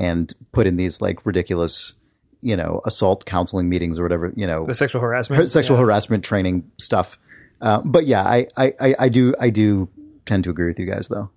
and 0.00 0.32
put 0.52 0.66
in 0.66 0.76
these 0.76 1.02
like 1.02 1.24
ridiculous, 1.26 1.92
you 2.40 2.56
know, 2.56 2.80
assault 2.86 3.26
counseling 3.26 3.68
meetings 3.68 3.98
or 3.98 4.02
whatever, 4.02 4.32
you 4.34 4.46
know, 4.46 4.66
The 4.66 4.74
sexual 4.74 5.02
harassment, 5.02 5.50
sexual 5.50 5.76
yeah. 5.76 5.82
harassment 5.82 6.24
training 6.24 6.70
stuff. 6.78 7.18
Uh, 7.60 7.82
but 7.84 8.06
yeah, 8.06 8.22
I, 8.22 8.46
I, 8.56 8.72
I, 8.80 8.94
I 8.98 9.08
do 9.10 9.34
I 9.38 9.50
do 9.50 9.88
tend 10.24 10.44
to 10.44 10.50
agree 10.50 10.68
with 10.68 10.78
you 10.78 10.86
guys 10.86 11.08
though. 11.08 11.28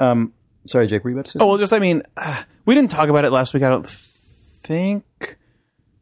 Um, 0.00 0.32
sorry, 0.66 0.88
Jake, 0.88 1.04
were 1.04 1.10
you 1.10 1.16
about 1.16 1.26
to 1.26 1.30
say? 1.30 1.38
Oh 1.40 1.46
well, 1.46 1.58
just 1.58 1.72
I 1.72 1.78
mean, 1.78 2.02
uh, 2.16 2.42
we 2.66 2.74
didn't 2.74 2.90
talk 2.90 3.08
about 3.08 3.24
it 3.24 3.30
last 3.30 3.54
week. 3.54 3.62
I 3.62 3.68
don't 3.68 3.88
think, 3.88 5.36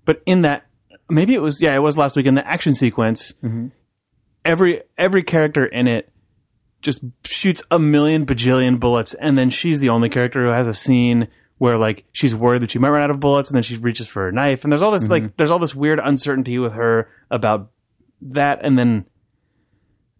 but 0.07 0.23
in 0.25 0.43
that 0.43 0.67
maybe 1.11 1.35
it 1.35 1.43
was 1.43 1.61
yeah, 1.61 1.75
it 1.75 1.81
was 1.81 1.99
last 1.99 2.17
week 2.17 2.25
in 2.25 2.35
the 2.35 2.47
action 2.47 2.73
sequence. 2.73 3.35
Every 4.43 4.83
every 4.97 5.23
character 5.23 5.67
in 5.67 5.87
it 5.87 6.09
just 6.81 7.03
shoots 7.27 7.61
a 7.71 7.79
million 7.79 8.25
bajillion 8.25 8.81
bullets, 8.81 9.13
and 9.13 9.37
then 9.37 9.51
she's 9.51 9.81
the 9.81 9.91
only 9.91 10.09
character 10.09 10.43
who 10.43 10.49
has 10.49 10.67
a 10.67 10.73
scene 10.73 11.29
where 11.61 11.77
like 11.77 12.07
she's 12.13 12.35
worried 12.35 12.63
that 12.63 12.71
she 12.71 12.79
might 12.79 12.89
run 12.89 13.03
out 13.03 13.11
of 13.11 13.21
bullets, 13.21 13.51
and 13.51 13.55
then 13.55 13.63
she 13.63 13.77
reaches 13.77 14.09
for 14.09 14.29
a 14.29 14.33
knife, 14.33 14.65
and 14.65 14.73
there's 14.73 14.81
all 14.81 14.93
this 14.93 15.11
like 15.11 15.37
there's 15.37 15.51
all 15.51 15.59
this 15.59 15.75
weird 15.75 16.01
uncertainty 16.03 16.59
with 16.59 16.73
her 16.73 17.11
about 17.31 17.71
that, 18.23 18.61
and 18.65 18.79
then 18.79 19.05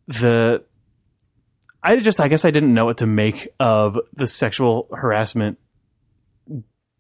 the 0.07 0.63
I 1.83 1.97
just 1.97 2.21
I 2.21 2.29
guess 2.29 2.45
I 2.45 2.51
didn't 2.51 2.75
know 2.75 2.85
what 2.85 2.99
to 2.99 3.07
make 3.07 3.49
of 3.59 3.99
the 4.13 4.27
sexual 4.27 4.87
harassment 4.93 5.59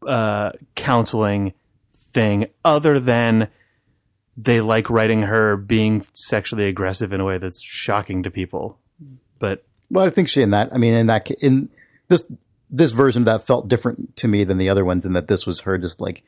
uh, 0.09 0.53
counseling 0.75 1.53
thing, 1.93 2.47
other 2.65 2.99
than 2.99 3.49
they 4.39 4.63
like 4.63 4.89
writing 4.89 5.21
her 5.21 5.59
being 5.59 6.03
sexually 6.15 6.65
aggressive 6.65 7.13
in 7.13 7.21
a 7.21 7.27
way 7.27 7.37
that's 7.37 7.61
shocking 7.61 8.23
to 8.23 8.31
people. 8.31 8.79
But 9.39 9.67
Well, 9.91 10.07
I 10.07 10.09
think 10.09 10.31
she 10.31 10.41
in 10.41 10.53
that. 10.53 10.71
I 10.73 10.79
mean, 10.79 10.95
in 10.95 11.09
that 11.09 11.31
in 11.31 11.69
this 12.09 12.27
this 12.71 12.93
version 12.93 13.23
of 13.23 13.27
that 13.27 13.47
felt 13.47 13.69
different 13.69 14.17
to 14.17 14.29
me 14.29 14.45
than 14.45 14.59
the 14.59 14.69
other 14.69 14.85
ones 14.85 15.05
in 15.05 15.13
that 15.15 15.29
this 15.29 15.47
was 15.47 15.61
her 15.61 15.79
just 15.79 16.01
like 16.01 16.23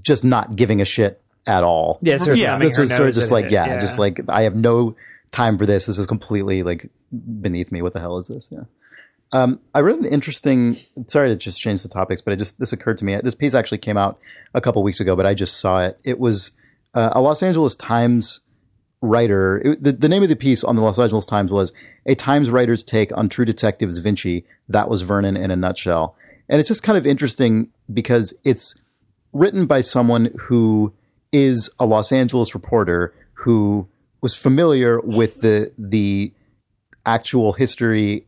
just 0.00 0.24
not 0.24 0.56
giving 0.56 0.80
a 0.80 0.84
shit 0.84 1.22
at 1.46 1.64
all. 1.64 1.98
Yeah, 2.02 2.16
sort 2.16 2.30
of 2.30 2.38
Yeah, 2.38 2.58
this 2.58 2.78
was 2.78 2.90
sort 2.90 3.08
of 3.08 3.14
just 3.14 3.30
like 3.30 3.46
it, 3.46 3.52
yeah, 3.52 3.78
just 3.80 3.98
like 3.98 4.20
I 4.28 4.42
have 4.42 4.54
no 4.54 4.96
time 5.32 5.58
for 5.58 5.66
this. 5.66 5.86
This 5.86 5.98
is 5.98 6.06
completely 6.06 6.62
like 6.62 6.88
beneath 7.40 7.72
me. 7.72 7.82
What 7.82 7.92
the 7.92 8.00
hell 8.00 8.18
is 8.18 8.28
this? 8.28 8.48
Yeah. 8.50 8.64
Um, 9.32 9.60
I 9.74 9.80
read 9.80 9.98
an 9.98 10.06
interesting. 10.06 10.80
Sorry 11.06 11.28
to 11.28 11.36
just 11.36 11.60
change 11.60 11.82
the 11.82 11.88
topics, 11.88 12.20
but 12.20 12.32
it 12.32 12.36
just 12.36 12.58
this 12.58 12.72
occurred 12.72 12.98
to 12.98 13.04
me. 13.04 13.18
This 13.22 13.34
piece 13.34 13.54
actually 13.54 13.78
came 13.78 13.96
out 13.96 14.18
a 14.54 14.60
couple 14.60 14.82
weeks 14.82 15.00
ago, 15.00 15.14
but 15.16 15.26
I 15.26 15.34
just 15.34 15.58
saw 15.58 15.80
it. 15.82 15.98
It 16.04 16.18
was 16.18 16.52
uh, 16.94 17.10
a 17.12 17.20
Los 17.20 17.42
Angeles 17.42 17.76
Times 17.76 18.40
writer. 19.02 19.58
It, 19.64 19.82
the, 19.82 19.92
the 19.92 20.08
name 20.08 20.22
of 20.22 20.28
the 20.28 20.36
piece 20.36 20.62
on 20.64 20.76
the 20.76 20.82
Los 20.82 20.98
Angeles 20.98 21.26
Times 21.26 21.50
was 21.50 21.72
"A 22.06 22.14
Times 22.14 22.50
Writer's 22.50 22.84
Take 22.84 23.16
on 23.16 23.28
True 23.28 23.44
Detectives 23.44 23.98
Vinci." 23.98 24.44
That 24.68 24.88
was 24.88 25.02
Vernon 25.02 25.36
in 25.36 25.50
a 25.50 25.56
nutshell, 25.56 26.16
and 26.48 26.60
it's 26.60 26.68
just 26.68 26.82
kind 26.82 26.98
of 26.98 27.06
interesting 27.06 27.68
because 27.92 28.34
it's 28.44 28.74
written 29.32 29.66
by 29.66 29.80
someone 29.80 30.32
who 30.38 30.92
is 31.32 31.70
a 31.78 31.86
Los 31.86 32.12
Angeles 32.12 32.54
reporter 32.54 33.14
who 33.34 33.88
was 34.20 34.34
familiar 34.34 35.00
with 35.00 35.40
the 35.40 35.72
the 35.78 36.32
actual 37.06 37.52
history 37.52 38.26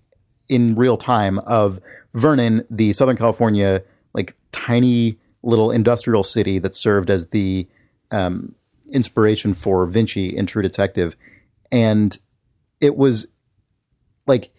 in 0.49 0.75
real 0.75 0.97
time 0.97 1.39
of 1.41 1.81
Vernon, 2.15 2.65
the 2.71 2.93
Southern 2.93 3.17
California 3.17 3.83
like 4.15 4.35
tiny 4.53 5.19
little 5.43 5.71
industrial 5.71 6.23
city 6.23 6.59
that 6.59 6.75
served 6.75 7.11
as 7.11 7.29
the 7.29 7.67
um, 8.11 8.55
inspiration 8.93 9.55
for 9.55 9.87
Vinci 9.87 10.37
in 10.37 10.47
True 10.47 10.63
Detective, 10.63 11.17
and 11.71 12.17
it 12.81 12.97
was 12.97 13.27
like 14.27 14.53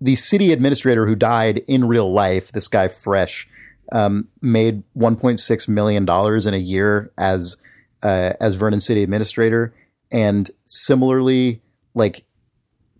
the 0.00 0.16
city 0.16 0.52
administrator 0.52 1.06
who 1.06 1.14
died 1.14 1.58
in 1.66 1.86
real 1.86 2.12
life. 2.12 2.52
This 2.52 2.68
guy 2.68 2.88
Fresch 2.88 3.46
um, 3.92 4.28
made 4.40 4.82
1.6 4.96 5.68
million 5.68 6.04
dollars 6.04 6.46
in 6.46 6.54
a 6.54 6.58
year 6.58 7.12
as 7.16 7.56
uh, 8.02 8.34
as 8.40 8.54
Vernon 8.54 8.80
City 8.80 9.02
administrator, 9.02 9.74
and 10.10 10.50
similarly, 10.66 11.62
like 11.94 12.24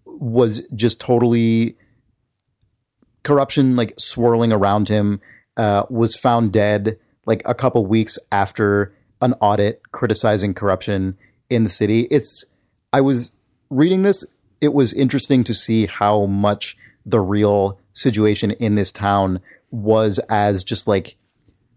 was 0.06 0.62
just 0.74 1.00
totally 1.00 1.76
corruption 3.22 3.76
like 3.76 3.94
swirling 3.98 4.52
around 4.52 4.88
him. 4.88 5.20
Uh, 5.56 5.84
was 5.88 6.16
found 6.16 6.52
dead 6.52 6.98
like 7.26 7.40
a 7.44 7.54
couple 7.54 7.86
weeks 7.86 8.18
after 8.32 8.92
an 9.24 9.34
audit 9.40 9.80
criticizing 9.92 10.54
corruption 10.54 11.16
in 11.50 11.64
the 11.64 11.68
city. 11.68 12.06
It's 12.10 12.44
I 12.92 13.00
was 13.00 13.34
reading 13.70 14.02
this. 14.02 14.24
It 14.60 14.72
was 14.72 14.92
interesting 14.92 15.44
to 15.44 15.54
see 15.54 15.86
how 15.86 16.26
much 16.26 16.76
the 17.04 17.20
real 17.20 17.78
situation 17.92 18.52
in 18.52 18.74
this 18.74 18.92
town 18.92 19.40
was 19.70 20.18
as 20.28 20.62
just 20.62 20.86
like 20.86 21.16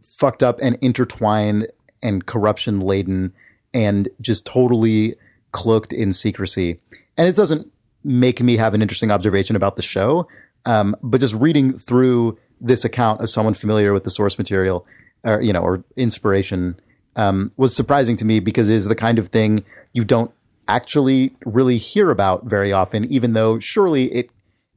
fucked 0.04 0.44
up 0.44 0.60
and 0.62 0.78
intertwined 0.82 1.68
and 2.02 2.26
corruption 2.26 2.80
laden 2.80 3.34
and 3.74 4.10
just 4.22 4.46
totally 4.46 5.16
cloaked 5.52 5.94
in 5.94 6.14
secrecy. 6.14 6.80
And 7.18 7.28
it 7.28 7.36
doesn't 7.36 7.72
make 8.04 8.42
me 8.42 8.58
have 8.58 8.74
an 8.74 8.82
interesting 8.82 9.12
observation 9.12 9.56
about 9.56 9.76
the 9.76 9.82
show, 9.82 10.28
um, 10.66 10.96
but 11.02 11.20
just 11.20 11.34
reading 11.34 11.78
through 11.78 12.38
this 12.62 12.86
account 12.86 13.22
of 13.22 13.30
someone 13.30 13.54
familiar 13.54 13.94
with 13.94 14.04
the 14.04 14.10
source 14.10 14.38
material, 14.38 14.86
or 15.24 15.42
you 15.42 15.54
know, 15.54 15.62
or 15.62 15.84
inspiration, 15.96 16.80
um, 17.18 17.52
was 17.58 17.76
surprising 17.76 18.16
to 18.18 18.26
me 18.26 18.40
because 18.40 18.70
it 18.70 18.76
is 18.76 18.86
the 18.86 18.96
kind 18.96 19.20
of 19.20 19.28
thing 19.30 19.66
you 19.92 20.06
don't 20.06 20.32
actually 20.68 21.36
really 21.46 21.78
hear 21.78 22.10
about 22.12 22.46
very 22.46 22.72
often, 22.72 23.04
even 23.12 23.34
though 23.34 23.60
surely 23.60 24.06
it 24.14 24.30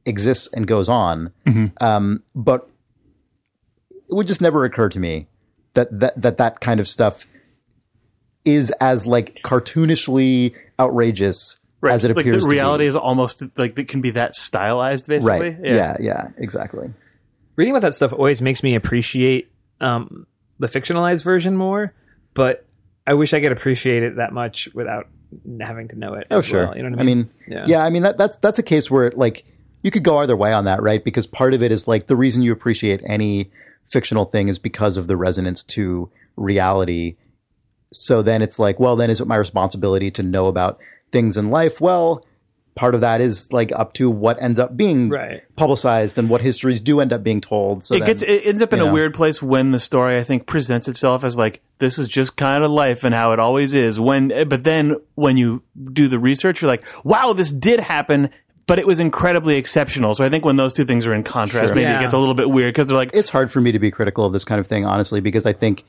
exists 0.05 0.49
and 0.51 0.67
goes 0.67 0.89
on. 0.89 1.31
Um, 1.79 2.23
but 2.35 2.69
it 4.09 4.13
would 4.13 4.27
just 4.27 4.41
never 4.41 4.65
occur 4.65 4.89
to 4.89 4.99
me 4.99 5.27
that 5.75 5.99
that 5.99 6.21
that, 6.21 6.37
that 6.37 6.59
kind 6.59 6.79
of 6.79 6.87
stuff 6.87 7.25
is 8.43 8.71
as 8.81 9.05
like 9.07 9.39
cartoonishly 9.43 10.53
outrageous 10.79 11.57
as 11.87 12.03
it 12.03 12.15
like 12.15 12.25
appears 12.25 12.43
the 12.43 12.49
to 12.49 12.55
reality 12.55 12.83
be. 12.83 12.87
is 12.87 12.95
almost 12.95 13.43
like 13.57 13.77
it 13.77 13.87
can 13.87 14.01
be 14.01 14.11
that 14.11 14.35
stylized, 14.35 15.07
basically. 15.07 15.51
right 15.51 15.57
yeah. 15.63 15.95
yeah 15.99 16.27
exactly 16.37 16.91
reading 17.55 17.73
about 17.73 17.81
that 17.81 17.93
stuff 17.93 18.13
always 18.13 18.41
makes 18.41 18.63
me 18.63 18.75
appreciate 18.75 19.51
um, 19.79 20.25
the 20.59 20.67
fictionalized 20.67 21.23
version 21.23 21.55
more, 21.57 21.93
but 22.33 22.65
I 23.07 23.13
wish 23.15 23.33
I 23.33 23.41
could 23.41 23.51
appreciate 23.51 24.03
it 24.03 24.15
that 24.17 24.31
much 24.33 24.69
without 24.73 25.07
having 25.59 25.87
to 25.89 25.95
know 25.97 26.13
it. 26.15 26.27
oh 26.29 26.39
as 26.39 26.45
sure 26.45 26.65
well, 26.67 26.77
you 26.77 26.83
know 26.83 26.89
what 26.89 26.99
I 26.99 27.03
mean? 27.03 27.29
yeah. 27.47 27.65
Yeah. 27.67 27.85
i 27.85 27.89
mean 27.89 28.03
that, 28.03 28.17
that's 28.17 28.35
that's 28.37 28.59
a 28.59 28.63
case 28.63 28.91
where 28.91 29.07
it, 29.07 29.17
like 29.17 29.45
you 29.81 29.89
could 29.89 30.03
go 30.03 30.17
either 30.17 30.35
way 30.35 30.51
on 30.51 30.65
that 30.65 30.81
right 30.81 31.01
because 31.03 31.25
part 31.25 31.53
of 31.53 31.63
it 31.63 31.71
is 31.71 31.87
like 31.87 32.07
the 32.07 32.17
reason 32.17 32.41
you 32.41 32.51
appreciate 32.51 33.01
any 33.07 33.49
fictional 33.89 34.25
thing 34.25 34.49
is 34.49 34.59
because 34.59 34.97
of 34.97 35.07
the 35.07 35.15
resonance 35.15 35.63
to 35.63 36.11
reality 36.35 37.15
so 37.93 38.21
then 38.21 38.41
it's 38.41 38.59
like 38.59 38.77
well 38.79 38.97
then 38.97 39.09
is 39.09 39.21
it 39.21 39.27
my 39.27 39.37
responsibility 39.37 40.11
to 40.11 40.21
know 40.23 40.47
about 40.47 40.79
things 41.13 41.37
in 41.37 41.49
life 41.49 41.79
well 41.79 42.25
part 42.75 42.95
of 42.95 43.01
that 43.01 43.19
is 43.21 43.51
like 43.51 43.71
up 43.73 43.93
to 43.93 44.09
what 44.09 44.41
ends 44.41 44.57
up 44.59 44.75
being 44.77 45.09
Right. 45.09 45.41
publicized 45.55 46.17
and 46.17 46.29
what 46.29 46.39
histories 46.41 46.79
do 46.79 47.01
end 47.01 47.11
up 47.11 47.21
being 47.21 47.41
told. 47.41 47.83
So 47.83 47.95
it 47.95 47.99
then- 47.99 48.07
gets 48.07 48.21
it 48.21 48.45
ends 48.45 48.61
up 48.61 48.71
in 48.71 48.79
you 48.79 48.85
a 48.85 48.91
weird 48.93 49.13
place 49.13 49.41
when 49.41 49.71
the 49.71 49.79
story 49.79 50.17
I 50.17 50.23
think 50.23 50.45
presents 50.47 50.87
itself 50.87 51.25
as 51.25 51.37
like 51.37 51.61
this 51.81 51.99
is 51.99 52.07
just 52.07 52.37
kind 52.37 52.63
of 52.63 52.71
life 52.71 53.03
and 53.03 53.13
how 53.13 53.33
it 53.33 53.39
always 53.39 53.73
is. 53.73 53.99
When 53.99 54.29
but 54.47 54.63
then 54.63 54.95
when 55.15 55.35
you 55.35 55.61
do 55.91 56.07
the 56.07 56.17
research, 56.19 56.61
you're 56.61 56.71
like, 56.71 56.85
wow, 57.03 57.33
this 57.33 57.51
did 57.51 57.81
happen. 57.81 58.29
But 58.67 58.79
it 58.79 58.87
was 58.87 59.01
incredibly 59.01 59.57
exceptional. 59.57 60.13
So 60.13 60.23
I 60.23 60.29
think 60.29 60.45
when 60.45 60.55
those 60.55 60.71
two 60.71 60.85
things 60.85 61.05
are 61.05 61.13
in 61.13 61.23
contrast, 61.23 61.69
Sure. 61.69 61.75
maybe 61.75 61.89
Yeah. 61.89 61.97
it 61.97 62.01
gets 62.01 62.13
a 62.13 62.17
little 62.17 62.35
bit 62.35 62.49
weird 62.49 62.73
because 62.73 62.87
they're 62.87 62.95
like, 62.95 63.09
it's 63.13 63.27
hard 63.29 63.51
for 63.51 63.59
me 63.59 63.73
to 63.73 63.79
be 63.79 63.91
critical 63.91 64.25
of 64.25 64.31
this 64.31 64.45
kind 64.45 64.61
of 64.61 64.67
thing, 64.67 64.85
honestly, 64.85 65.19
because 65.19 65.45
I 65.45 65.51
think 65.51 65.83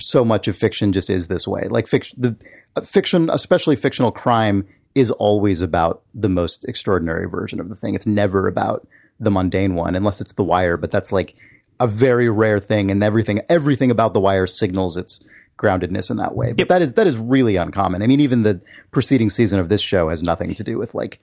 so 0.00 0.24
much 0.24 0.48
of 0.48 0.56
fiction 0.56 0.92
just 0.94 1.10
is 1.10 1.28
this 1.28 1.46
way. 1.46 1.66
Like 1.68 1.86
fiction, 1.88 2.16
the 2.20 2.36
uh, 2.76 2.80
fiction, 2.82 3.28
especially 3.30 3.76
fictional 3.76 4.12
crime, 4.12 4.66
is 4.94 5.10
always 5.10 5.60
about 5.60 6.02
the 6.14 6.28
most 6.30 6.64
extraordinary 6.66 7.28
version 7.28 7.60
of 7.60 7.68
the 7.68 7.76
thing. 7.76 7.94
It's 7.94 8.06
never 8.06 8.46
about 8.46 8.86
the 9.20 9.30
mundane 9.30 9.74
one, 9.74 9.94
unless 9.96 10.20
it's 10.20 10.32
The 10.34 10.44
Wire. 10.44 10.76
But 10.76 10.90
that's 10.92 11.12
like 11.12 11.34
a 11.80 11.86
very 11.86 12.28
rare 12.28 12.60
thing, 12.60 12.90
and 12.90 13.02
everything 13.02 13.40
everything 13.48 13.90
about 13.90 14.14
The 14.14 14.20
Wire 14.20 14.46
signals 14.46 14.96
its 14.96 15.24
groundedness 15.58 16.10
in 16.10 16.16
that 16.18 16.34
way. 16.34 16.52
But 16.52 16.68
that 16.68 16.82
is 16.82 16.92
that 16.94 17.06
is 17.06 17.16
really 17.16 17.56
uncommon. 17.56 18.02
I 18.02 18.06
mean, 18.06 18.20
even 18.20 18.42
the 18.42 18.60
preceding 18.90 19.30
season 19.30 19.58
of 19.60 19.68
this 19.68 19.80
show 19.80 20.08
has 20.08 20.22
nothing 20.22 20.54
to 20.54 20.64
do 20.64 20.78
with 20.78 20.94
like 20.94 21.20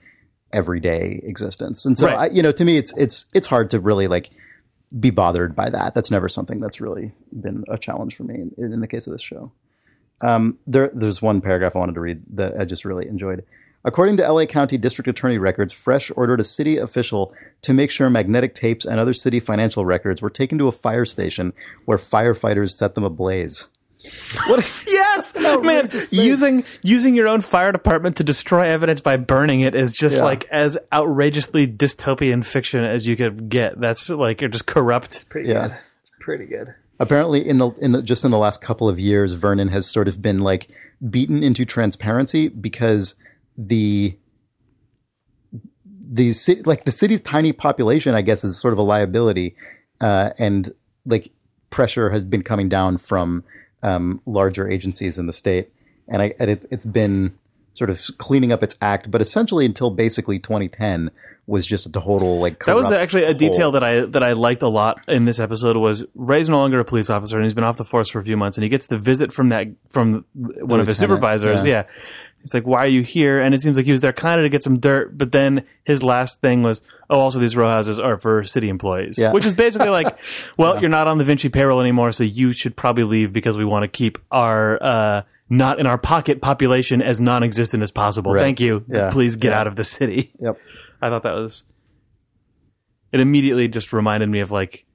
everyday 0.53 1.21
existence. 1.23 1.85
And 1.85 1.97
so, 1.97 2.07
Right. 2.07 2.17
I, 2.17 2.25
you 2.33 2.41
know, 2.41 2.51
to 2.51 2.63
me, 2.63 2.77
it's 2.77 2.93
it's 2.97 3.25
it's 3.33 3.47
hard 3.47 3.71
to 3.71 3.79
really 3.79 4.07
like 4.07 4.29
be 4.97 5.09
bothered 5.09 5.55
by 5.55 5.69
that. 5.69 5.93
That's 5.93 6.11
never 6.11 6.29
something 6.29 6.59
that's 6.59 6.79
really 6.79 7.11
been 7.31 7.63
a 7.69 7.77
challenge 7.77 8.15
for 8.15 8.23
me 8.23 8.35
in, 8.35 8.73
in 8.73 8.79
the 8.79 8.87
case 8.87 9.07
of 9.07 9.13
this 9.13 9.21
show. 9.21 9.51
Um, 10.21 10.59
there, 10.65 10.89
there's 10.93 11.21
one 11.21 11.41
paragraph 11.41 11.75
I 11.75 11.79
wanted 11.79 11.95
to 11.95 12.01
read 12.01 12.23
that 12.35 12.53
I 12.59 12.63
just 12.65 12.85
really 12.85 13.07
enjoyed. 13.07 13.43
According 13.85 14.17
to 14.17 14.29
LA 14.29 14.45
County 14.45 14.77
District 14.77 15.07
Attorney 15.07 15.37
records, 15.37 15.71
Fresch 15.71 16.11
ordered 16.17 16.39
a 16.41 16.43
city 16.43 16.77
official 16.77 17.33
to 17.61 17.71
make 17.73 17.91
sure 17.91 18.09
magnetic 18.09 18.53
tapes 18.55 18.83
and 18.83 18.99
other 18.99 19.13
city 19.13 19.39
financial 19.39 19.85
records 19.85 20.21
were 20.21 20.29
taken 20.31 20.57
to 20.57 20.67
a 20.67 20.71
fire 20.73 21.05
station 21.05 21.53
where 21.85 21.97
firefighters 21.99 22.71
set 22.71 22.95
them 22.95 23.03
ablaze. 23.03 23.67
What? 24.47 24.69
yes, 24.87 25.33
man, 25.35 25.89
using 26.11 26.63
using 26.81 27.15
your 27.15 27.27
own 27.27 27.41
fire 27.41 27.71
department 27.71 28.17
to 28.17 28.23
destroy 28.23 28.67
evidence 28.67 29.01
by 29.01 29.17
burning 29.17 29.61
it 29.61 29.73
is 29.75 29.93
just 29.93 30.17
Yeah. 30.17 30.23
like 30.23 30.45
as 30.51 30.77
outrageously 30.93 31.67
dystopian 31.67 32.43
fiction 32.45 32.83
as 32.83 33.07
you 33.07 33.15
could 33.15 33.49
get. 33.49 33.79
That's 33.79 34.09
like 34.09 34.41
you're 34.41 34.49
just 34.49 34.65
corrupt. 34.65 35.29
Pretty 35.29 35.49
Yeah. 35.49 35.67
good. 35.69 35.77
It's 36.01 36.11
pretty 36.19 36.45
good. 36.45 36.73
apparently 36.99 37.47
in 37.47 37.57
the 37.59 37.69
in 37.81 37.91
the, 37.91 38.01
just 38.01 38.23
in 38.23 38.31
the 38.31 38.37
last 38.37 38.61
couple 38.61 38.87
of 38.89 38.97
years 38.99 39.33
vernon 39.33 39.67
has 39.67 39.85
sort 39.85 40.07
of 40.07 40.21
been 40.21 40.39
like 40.39 40.69
beaten 41.09 41.43
into 41.43 41.65
transparency 41.65 42.47
because 42.47 43.15
the 43.57 44.17
the 46.07 46.33
like 46.65 46.85
the 46.85 46.91
city's 46.91 47.21
tiny 47.21 47.51
population 47.51 48.13
i 48.15 48.21
guess 48.21 48.43
is 48.43 48.59
sort 48.59 48.73
of 48.73 48.77
a 48.77 48.83
liability 48.83 49.55
uh, 50.01 50.29
and 50.37 50.73
like 51.05 51.31
pressure 51.69 52.09
has 52.09 52.23
been 52.23 52.43
coming 52.43 52.69
down 52.69 52.97
from 52.97 53.43
um, 53.81 54.21
larger 54.25 54.69
agencies 54.69 55.17
in 55.17 55.25
the 55.25 55.33
state 55.33 55.71
and 56.07 56.21
i 56.21 56.33
and 56.39 56.51
it, 56.51 56.67
it's 56.69 56.85
been 56.85 57.33
sort 57.73 57.89
of 57.89 57.99
cleaning 58.17 58.51
up 58.51 58.61
its 58.63 58.75
act 58.81 59.09
but 59.09 59.21
essentially 59.21 59.65
until 59.65 59.89
basically 59.89 60.37
2010 60.39 61.11
was 61.47 61.65
just 61.65 61.85
a 61.85 61.91
total 61.91 62.39
like 62.39 62.63
That 62.65 62.75
was 62.75 62.91
actually 62.91 63.25
a 63.25 63.33
detail 63.33 63.65
hole. 63.65 63.71
that 63.73 63.83
I 63.83 64.01
that 64.05 64.23
I 64.23 64.33
liked 64.33 64.63
a 64.63 64.67
lot 64.67 65.03
in 65.07 65.25
this 65.25 65.39
episode 65.39 65.77
was 65.77 66.03
Ray's 66.15 66.49
no 66.49 66.57
longer 66.57 66.79
a 66.79 66.85
police 66.85 67.09
officer 67.11 67.35
and 67.35 67.45
he's 67.45 67.53
been 67.53 67.63
off 67.63 67.77
the 67.77 67.85
force 67.85 68.09
for 68.09 68.19
a 68.19 68.23
few 68.23 68.35
months 68.35 68.57
and 68.57 68.63
he 68.63 68.69
gets 68.69 68.87
the 68.87 68.97
visit 68.97 69.31
from 69.31 69.49
that 69.49 69.67
from 69.87 70.25
one 70.33 70.79
of 70.79 70.87
his 70.87 70.97
supervisors. 70.97 71.63
yeah. 71.63 71.83
Yeah. 71.83 71.83
He's 72.45 72.53
like, 72.53 72.67
"Why 72.67 72.83
are 72.83 72.87
you 72.87 73.01
here?" 73.01 73.41
And 73.41 73.55
it 73.55 73.61
seems 73.61 73.75
like 73.75 73.87
he 73.87 73.91
was 73.91 74.01
there 74.01 74.13
kind 74.13 74.39
of 74.39 74.45
to 74.45 74.49
get 74.49 74.61
some 74.61 74.77
dirt, 74.79 75.17
but 75.17 75.31
then 75.31 75.65
his 75.83 76.03
last 76.03 76.41
thing 76.41 76.61
was, 76.61 76.83
"Oh, 77.09 77.19
also 77.19 77.39
these 77.39 77.57
row 77.57 77.67
houses 77.67 77.99
are 77.99 78.19
for 78.19 78.43
city 78.45 78.69
employees," 78.69 79.17
Yeah. 79.17 79.31
which 79.31 79.45
is 79.47 79.55
basically 79.55 79.89
like, 79.89 80.15
"Well, 80.57 80.79
you're 80.79 80.89
not 80.91 81.07
on 81.07 81.17
the 81.17 81.23
Vinci 81.23 81.49
payroll 81.49 81.81
anymore, 81.81 82.11
so 82.11 82.23
you 82.23 82.53
should 82.53 82.75
probably 82.75 83.03
leave 83.03 83.33
because 83.33 83.57
we 83.57 83.65
want 83.65 83.81
to 83.83 83.87
keep 83.87 84.19
our 84.29 84.77
uh, 84.83 85.21
not 85.49 85.79
in 85.79 85.87
our 85.87 85.97
pocket 85.97 86.39
population 86.41 87.01
as 87.01 87.19
non-existent 87.19 87.81
as 87.81 87.89
possible. 87.89 88.31
Right. 88.31 88.41
Thank 88.41 88.59
you. 88.59 88.85
Yeah. 88.87 89.09
Please 89.09 89.35
get 89.37 89.49
Yeah. 89.53 89.59
out 89.61 89.67
of 89.67 89.75
the 89.75 89.83
city." 89.83 90.31
yep 90.39 90.57
I 91.01 91.09
thought 91.09 91.23
that 91.23 91.33
was. 91.33 91.63
It 93.11 93.19
immediately 93.21 93.67
just 93.67 93.93
reminded 93.93 94.29
me 94.29 94.41
of 94.41 94.51
like, 94.51 94.85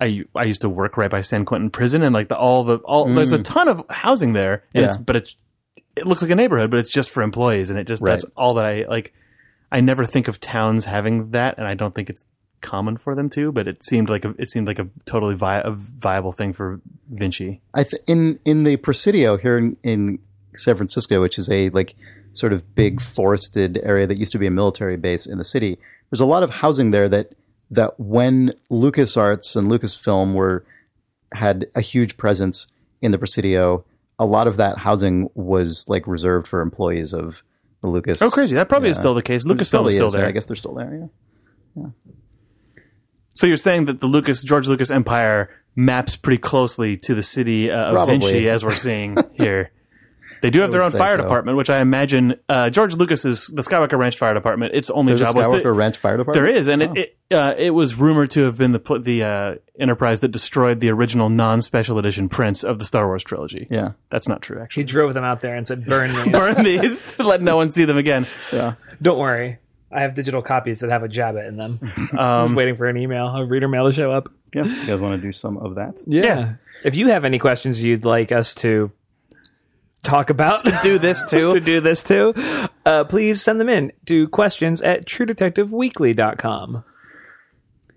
I 0.00 0.24
I 0.34 0.44
used 0.44 0.60
to 0.62 0.68
work 0.68 0.96
right 0.96 1.10
by 1.10 1.20
San 1.20 1.44
Quentin 1.44 1.70
Prison, 1.70 2.02
and 2.02 2.14
like 2.14 2.28
the 2.28 2.36
all 2.36 2.64
the 2.64 2.76
all 2.78 3.04
there's 3.06 3.32
a 3.32 3.38
ton 3.42 3.68
of 3.68 3.82
housing 3.90 4.32
there, 4.32 4.64
and 4.74 4.80
Mm. 4.80 4.80
Yeah. 4.80 4.86
it's 4.86 4.96
but 4.96 5.16
it's 5.16 5.36
it 5.96 6.06
looks 6.06 6.22
like 6.22 6.30
a 6.30 6.34
neighborhood, 6.34 6.70
but 6.70 6.78
it's 6.80 6.92
just 6.92 7.10
for 7.10 7.22
employees, 7.22 7.70
and 7.70 7.78
it 7.78 7.86
just 7.86 8.02
Right. 8.02 8.12
that's 8.12 8.24
all 8.36 8.54
that 8.54 8.64
I 8.64 8.84
like. 8.88 9.12
I 9.72 9.80
never 9.80 10.04
think 10.04 10.28
of 10.28 10.40
towns 10.40 10.84
having 10.84 11.30
that, 11.30 11.56
and 11.58 11.66
I 11.66 11.74
don't 11.74 11.94
think 11.94 12.08
it's 12.10 12.24
common 12.60 12.96
for 12.96 13.14
them 13.14 13.28
to. 13.30 13.52
But 13.52 13.68
it 13.68 13.84
seemed 13.84 14.08
like 14.08 14.24
a, 14.24 14.34
it 14.38 14.48
seemed 14.48 14.66
like 14.66 14.78
a 14.78 14.88
totally 15.04 15.34
vi- 15.34 15.60
a 15.64 15.70
viable 15.70 16.32
thing 16.32 16.52
for 16.52 16.80
Vinci. 17.10 17.60
I 17.74 17.84
th- 17.84 18.02
in 18.06 18.38
in 18.44 18.64
the 18.64 18.76
Presidio 18.76 19.36
here 19.36 19.58
in, 19.58 19.76
in 19.82 20.18
San 20.56 20.76
Francisco, 20.76 21.20
which 21.20 21.38
is 21.38 21.48
a 21.50 21.70
like 21.70 21.94
sort 22.32 22.52
of 22.52 22.74
big 22.74 23.00
forested 23.00 23.78
area 23.82 24.06
that 24.06 24.16
used 24.16 24.32
to 24.32 24.38
be 24.38 24.46
a 24.46 24.50
military 24.50 24.96
base 24.96 25.26
in 25.26 25.38
the 25.38 25.44
city. 25.44 25.78
There's 26.10 26.20
a 26.20 26.26
lot 26.26 26.42
of 26.42 26.50
housing 26.50 26.90
there 26.90 27.08
that 27.08 27.32
that 27.70 27.98
when 27.98 28.54
LucasArts 28.70 29.56
and 29.56 29.70
Lucasfilm 29.70 30.34
were 30.34 30.64
had 31.32 31.66
a 31.74 31.80
huge 31.80 32.16
presence 32.16 32.66
in 33.02 33.10
the 33.10 33.18
Presidio, 33.18 33.84
a 34.18 34.26
lot 34.26 34.46
of 34.46 34.56
that 34.58 34.78
housing 34.78 35.28
was 35.34 35.84
like 35.88 36.06
reserved 36.06 36.46
for 36.46 36.60
employees 36.60 37.12
of 37.12 37.42
the 37.82 37.88
Lucas. 37.88 38.22
Oh, 38.22 38.30
crazy! 38.30 38.54
That 38.54 38.68
probably 38.68 38.90
is 38.90 38.96
still 38.96 39.14
the 39.14 39.22
case. 39.22 39.44
Lucasfilm 39.44 39.88
is 39.88 39.94
still 39.94 40.10
there. 40.10 40.26
I 40.26 40.30
guess 40.30 40.46
they're 40.46 40.56
still 40.56 40.74
there. 40.74 41.08
Yeah. 41.76 41.86
So 43.34 43.46
you're 43.46 43.56
saying 43.56 43.86
that 43.86 44.00
the 44.00 44.06
Lucas 44.06 44.42
George 44.42 44.68
Lucas 44.68 44.90
Empire 44.90 45.50
maps 45.76 46.16
pretty 46.16 46.38
closely 46.38 46.96
to 46.98 47.14
the 47.14 47.22
city 47.22 47.70
uh, 47.70 47.86
of 47.86 47.92
Probably. 47.92 48.18
Vinci, 48.18 48.48
as 48.48 48.64
we're 48.64 48.72
seeing 48.72 49.16
here. 49.34 49.72
They 50.42 50.50
do 50.50 50.60
have 50.60 50.70
their 50.72 50.82
own 50.82 50.90
fire 50.90 51.16
so. 51.16 51.22
department, 51.22 51.56
which 51.56 51.70
I 51.70 51.80
imagine 51.80 52.34
uh, 52.48 52.70
George 52.70 52.94
Lucas's 52.94 53.46
the 53.48 53.62
Skywalker 53.62 53.98
Ranch 53.98 54.18
Fire 54.18 54.34
Department. 54.34 54.74
Its 54.74 54.90
only 54.90 55.10
There's 55.12 55.20
a 55.22 55.24
job 55.24 55.36
was 55.36 55.46
Skywalker 55.46 55.62
to, 55.62 55.72
Ranch 55.72 55.96
Fire 55.96 56.16
Department. 56.16 56.44
there 56.44 56.46
is, 56.54 56.66
and 56.68 56.82
it 56.82 56.90
it, 56.96 57.16
uh, 57.34 57.54
it 57.56 57.70
was 57.70 57.94
rumored 57.96 58.30
to 58.32 58.42
have 58.44 58.56
been 58.56 58.72
the 58.72 59.00
the 59.02 59.22
uh, 59.22 59.54
enterprise 59.78 60.20
that 60.20 60.28
destroyed 60.28 60.80
the 60.80 60.90
original 60.90 61.28
non-special 61.28 61.98
edition 61.98 62.28
prints 62.28 62.62
of 62.62 62.78
the 62.78 62.84
Star 62.84 63.06
Wars 63.06 63.24
trilogy. 63.24 63.66
Yeah. 63.70 63.92
That's 64.10 64.28
not 64.28 64.42
true, 64.42 64.60
Actually, 64.60 64.82
He 64.82 64.86
drove 64.86 65.14
them 65.14 65.24
out 65.24 65.40
there 65.40 65.56
and 65.56 65.66
said, 65.66 65.84
"Burn 65.86 66.12
me." 66.24 66.30
Burn 66.32 66.62
these, 66.64 67.12
let 67.18 67.42
no 67.42 67.56
one 67.56 67.70
see 67.70 67.84
them 67.84 67.96
again. 67.98 68.26
Yeah. 68.52 68.74
Don't 69.02 69.18
worry. 69.18 69.58
I 69.90 70.00
have 70.02 70.14
digital 70.14 70.42
copies 70.42 70.80
that 70.80 70.90
have 70.90 71.04
a 71.04 71.08
Jabba 71.08 71.46
in 71.46 71.56
them. 71.56 71.78
I'm 72.12 72.18
Um, 72.18 72.46
just 72.46 72.56
waiting 72.56 72.76
for 72.76 72.88
an 72.88 72.96
email, 72.96 73.26
a 73.28 73.44
reader 73.46 73.68
mail 73.68 73.86
to 73.86 73.92
show 73.92 74.10
up. 74.10 74.28
Yeah. 74.52 74.64
You 74.64 74.86
guys 74.86 75.00
want 75.00 75.20
to 75.20 75.26
do 75.26 75.32
some 75.32 75.56
of 75.56 75.76
that? 75.76 76.00
Yeah. 76.06 76.54
If 76.84 76.96
you 76.96 77.08
have 77.08 77.24
any 77.24 77.38
questions 77.38 77.82
you'd 77.82 78.04
like 78.04 78.30
us 78.32 78.54
to 78.56 78.90
talk 80.04 80.30
about, 80.30 80.64
to 80.64 80.78
do 80.82 80.98
this 80.98 81.24
too 81.28 81.52
to 81.54 81.60
do 81.60 81.80
this 81.80 82.02
too, 82.04 82.34
uh, 82.86 83.04
please 83.04 83.42
send 83.42 83.60
them 83.60 83.68
in 83.68 83.92
to 84.06 84.28
questions 84.28 84.82
at 84.82 85.06
truedetectiveweekly.com. 85.06 86.84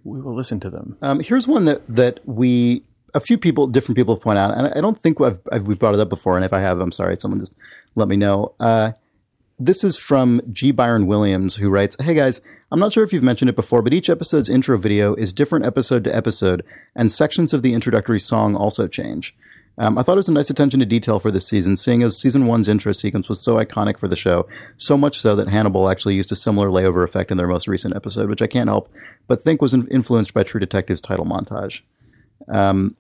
we 0.04 0.22
will 0.22 0.36
listen 0.36 0.60
to 0.62 0.70
them. 0.70 0.98
Um, 1.02 1.20
here's 1.20 1.48
one 1.48 1.66
that 1.66 1.84
that 1.88 2.20
we 2.26 2.84
a 3.14 3.20
few 3.20 3.38
people, 3.38 3.68
different 3.68 3.98
people 3.98 4.16
have 4.16 4.22
pointed 4.22 4.42
out, 4.42 4.58
and 4.58 4.68
I 4.68 4.82
don't 4.82 5.02
think 5.02 5.20
I've, 5.20 5.40
I've 5.52 5.68
we 5.68 5.76
brought 5.76 5.96
it 5.96 6.00
up 6.00 6.10
before. 6.10 6.36
And 6.36 6.46
if 6.46 6.54
I 6.54 6.60
have, 6.60 6.80
I'm 6.80 6.92
sorry. 6.92 7.18
Someone 7.20 7.40
just 7.40 7.56
let 7.96 8.08
me 8.08 8.16
know. 8.16 8.54
Uh, 8.60 8.92
this 9.60 9.84
is 9.84 9.98
from 9.98 10.42
G. 10.52 10.72
Byron 10.72 11.08
Williams, 11.08 11.56
who 11.56 11.70
writes, 11.70 11.98
"Hey 12.00 12.14
guys, 12.14 12.42
I'm 12.72 12.80
not 12.80 12.94
sure 12.94 13.04
if 13.04 13.12
you've 13.12 13.24
mentioned 13.24 13.50
it 13.50 13.56
before, 13.56 13.82
but 13.82 13.94
each 13.94 14.10
episode's 14.10 14.50
intro 14.50 14.78
video 14.78 15.16
is 15.16 15.34
different 15.34 15.66
episode 15.66 16.04
to 16.04 16.16
episode, 16.16 16.64
and 16.96 17.12
sections 17.12 17.54
of 17.54 17.64
the 17.64 17.74
introductory 17.74 18.20
song 18.20 18.56
also 18.56 18.88
change." 18.88 19.36
Um, 19.80 19.98
I 19.98 20.02
thought 20.04 20.14
it 20.14 20.18
was 20.18 20.28
a 20.30 20.34
nice 20.34 20.50
attention 20.50 20.80
to 20.80 20.86
detail 20.88 21.20
for 21.20 21.30
this 21.30 21.48
season, 21.48 21.78
seeing 21.78 22.02
as 22.02 22.18
season 22.20 22.48
one's 22.48 22.68
intro 22.68 22.94
sequence 22.94 23.30
was 23.30 23.40
so 23.42 23.58
iconic 23.58 24.00
for 24.00 24.08
the 24.08 24.16
show, 24.16 24.48
so 24.78 24.98
much 24.98 25.20
so 25.22 25.36
that 25.36 25.48
Hannibal 25.50 25.90
actually 25.90 26.16
used 26.16 26.32
a 26.32 26.36
similar 26.36 26.70
layover 26.70 27.04
effect 27.04 27.30
in 27.30 27.38
their 27.38 27.48
most 27.48 27.68
recent 27.68 27.96
episode, 27.96 28.28
which 28.30 28.42
I 28.42 28.48
can't 28.48 28.70
help 28.70 28.90
but 29.28 29.44
think 29.44 29.62
was 29.62 29.74
in- 29.76 29.88
influenced 29.90 30.34
by 30.34 30.42
True 30.44 30.60
Detective's 30.60 31.02
title 31.02 31.26
montage. 31.26 31.82
Um, 32.52 32.96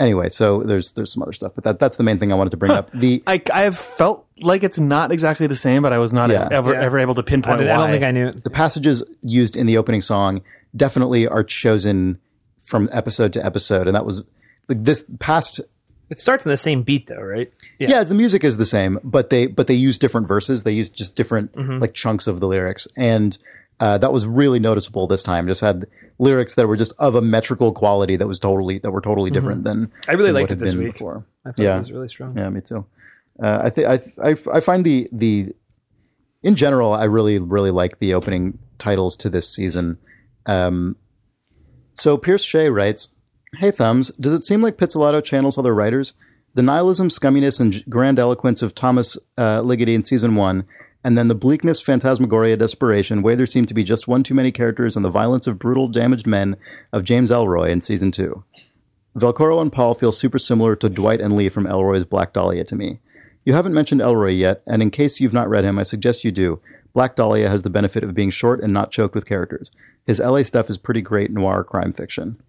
anyway, 0.00 0.30
so 0.30 0.62
there's 0.62 0.92
there's 0.92 1.12
some 1.12 1.22
other 1.22 1.32
stuff, 1.32 1.52
but 1.54 1.64
that 1.64 1.78
that's 1.78 1.96
the 1.96 2.02
main 2.04 2.18
thing 2.18 2.32
I 2.32 2.34
wanted 2.36 2.50
to 2.50 2.56
bring 2.56 2.72
up. 2.72 2.90
The 2.92 3.22
I 3.26 3.42
I 3.52 3.62
have 3.62 3.76
felt 3.76 4.26
like 4.40 4.62
it's 4.62 4.78
not 4.78 5.12
exactly 5.12 5.46
the 5.48 5.56
same, 5.56 5.82
but 5.82 5.92
I 5.92 5.98
was 5.98 6.12
not 6.12 6.30
Yeah. 6.30 6.48
ever 6.50 6.72
Yeah. 6.72 6.82
ever 6.82 6.98
able 6.98 7.14
to 7.16 7.20
I, 7.22 7.24
pinpoint 7.24 7.58
did, 7.58 7.68
why. 7.68 7.74
I 7.74 7.76
don't 7.78 7.90
think 7.90 8.04
I 8.04 8.10
knew. 8.12 8.28
it. 8.28 8.44
the 8.44 8.50
passages 8.50 9.02
used 9.22 9.56
in 9.56 9.66
the 9.66 9.76
opening 9.76 10.00
song 10.00 10.40
definitely 10.76 11.26
are 11.26 11.42
chosen 11.44 12.18
from 12.64 12.88
episode 12.92 13.32
to 13.34 13.44
episode, 13.44 13.86
and 13.86 13.94
that 13.96 14.06
was 14.06 14.22
like 14.68 14.84
this 14.84 15.04
past 15.18 15.60
It 16.10 16.18
starts 16.18 16.46
in 16.46 16.50
the 16.50 16.56
same 16.56 16.82
beat, 16.82 17.06
though, 17.08 17.20
right? 17.22 17.52
yeah. 17.78 18.02
the 18.04 18.14
music 18.14 18.42
is 18.44 18.56
the 18.56 18.66
same 18.66 18.98
but 19.04 19.30
they 19.30 19.46
but 19.46 19.66
they 19.66 19.74
use 19.74 19.98
different 19.98 20.26
verses 20.28 20.62
they 20.64 20.72
use 20.72 20.90
just 20.90 21.16
different 21.16 21.52
Mm-hmm. 21.54 21.78
like 21.80 21.94
chunks 21.94 22.26
of 22.26 22.40
the 22.40 22.46
lyrics 22.46 22.86
and 22.96 23.36
uh, 23.80 23.96
that 23.98 24.12
was 24.12 24.26
really 24.26 24.58
noticeable 24.58 25.06
this 25.06 25.22
time 25.22 25.46
just 25.46 25.60
had 25.60 25.86
lyrics 26.18 26.54
that 26.54 26.66
were 26.66 26.76
just 26.76 26.92
of 26.98 27.14
a 27.14 27.20
metrical 27.20 27.70
quality 27.72 28.16
that 28.16 28.26
was 28.26 28.38
totally 28.40 28.78
that 28.80 28.90
were 28.90 29.00
totally 29.00 29.30
different 29.30 29.62
than 29.64 29.86
Mm-hmm. 29.86 30.10
I 30.10 30.14
really 30.14 30.32
than 30.32 30.34
liked 30.42 30.52
it 30.52 30.58
this 30.58 30.74
week. 30.74 30.92
before. 30.94 31.24
I 31.46 31.52
thought 31.52 31.62
Yeah. 31.62 31.76
it 31.76 31.80
was 31.80 31.92
really 31.92 32.08
strong. 32.08 32.36
yeah 32.36 32.48
me 32.50 32.60
too 32.60 32.84
uh, 33.42 33.58
i 33.62 33.70
think 33.70 33.86
I, 33.86 33.96
I 34.30 34.36
i 34.56 34.60
find 34.60 34.84
the 34.84 35.08
the 35.12 35.52
in 36.42 36.54
general, 36.54 36.92
I 36.92 37.04
really, 37.06 37.40
really 37.40 37.72
like 37.72 37.98
the 37.98 38.14
opening 38.14 38.60
titles 38.78 39.16
to 39.16 39.28
this 39.28 39.48
season. 39.52 39.98
Um, 40.46 40.94
so 41.94 42.16
Pierce 42.16 42.44
Shea 42.44 42.68
writes, 42.70 43.08
Hey 43.56 43.70
Thumbs, 43.70 44.08
does 44.20 44.34
it 44.34 44.44
seem 44.44 44.60
like 44.60 44.76
Pizzolatto 44.76 45.24
channels 45.24 45.56
other 45.56 45.74
writers? 45.74 46.12
The 46.54 46.62
nihilism, 46.62 47.08
scumminess, 47.08 47.58
and 47.58 47.82
grand 47.88 48.18
eloquence 48.18 48.60
of 48.60 48.74
Thomas 48.74 49.16
uh, 49.38 49.60
Ligotti 49.60 49.94
in 49.94 50.02
season 50.02 50.34
one, 50.34 50.66
and 51.02 51.16
then 51.16 51.28
the 51.28 51.34
bleakness, 51.34 51.80
phantasmagoria, 51.80 52.58
desperation, 52.58 53.22
where 53.22 53.36
there 53.36 53.46
seem 53.46 53.64
to 53.64 53.72
be 53.72 53.84
just 53.84 54.06
one 54.06 54.22
too 54.22 54.34
many 54.34 54.52
characters, 54.52 54.96
and 54.96 55.04
the 55.04 55.10
violence 55.10 55.46
of 55.46 55.58
brutal, 55.58 55.88
damaged 55.88 56.26
men 56.26 56.56
of 56.92 57.04
James 57.04 57.30
Ellroy 57.30 57.70
in 57.70 57.80
season 57.80 58.10
two. 58.10 58.44
Velcoro 59.16 59.62
and 59.62 59.72
Paul 59.72 59.94
feel 59.94 60.12
super 60.12 60.38
similar 60.38 60.76
to 60.76 60.90
Dwight 60.90 61.20
and 61.22 61.34
Lee 61.34 61.48
from 61.48 61.64
Ellroy's 61.64 62.04
Black 62.04 62.34
Dahlia 62.34 62.64
to 62.64 62.76
me. 62.76 63.00
You 63.46 63.54
haven't 63.54 63.74
mentioned 63.74 64.02
Ellroy 64.02 64.38
yet, 64.38 64.62
and 64.66 64.82
in 64.82 64.90
case 64.90 65.20
you've 65.20 65.32
not 65.32 65.48
read 65.48 65.64
him, 65.64 65.78
I 65.78 65.84
suggest 65.84 66.22
you 66.22 66.30
do. 66.30 66.60
Black 66.92 67.16
Dahlia 67.16 67.48
has 67.48 67.62
the 67.62 67.70
benefit 67.70 68.04
of 68.04 68.14
being 68.14 68.30
short 68.30 68.60
and 68.60 68.74
not 68.74 68.92
choked 68.92 69.14
with 69.14 69.24
characters. 69.24 69.70
His 70.06 70.20
LA 70.20 70.42
stuff 70.42 70.68
is 70.68 70.76
pretty 70.76 71.00
great 71.00 71.30
noir 71.30 71.64
crime 71.64 71.94
fiction. 71.94 72.42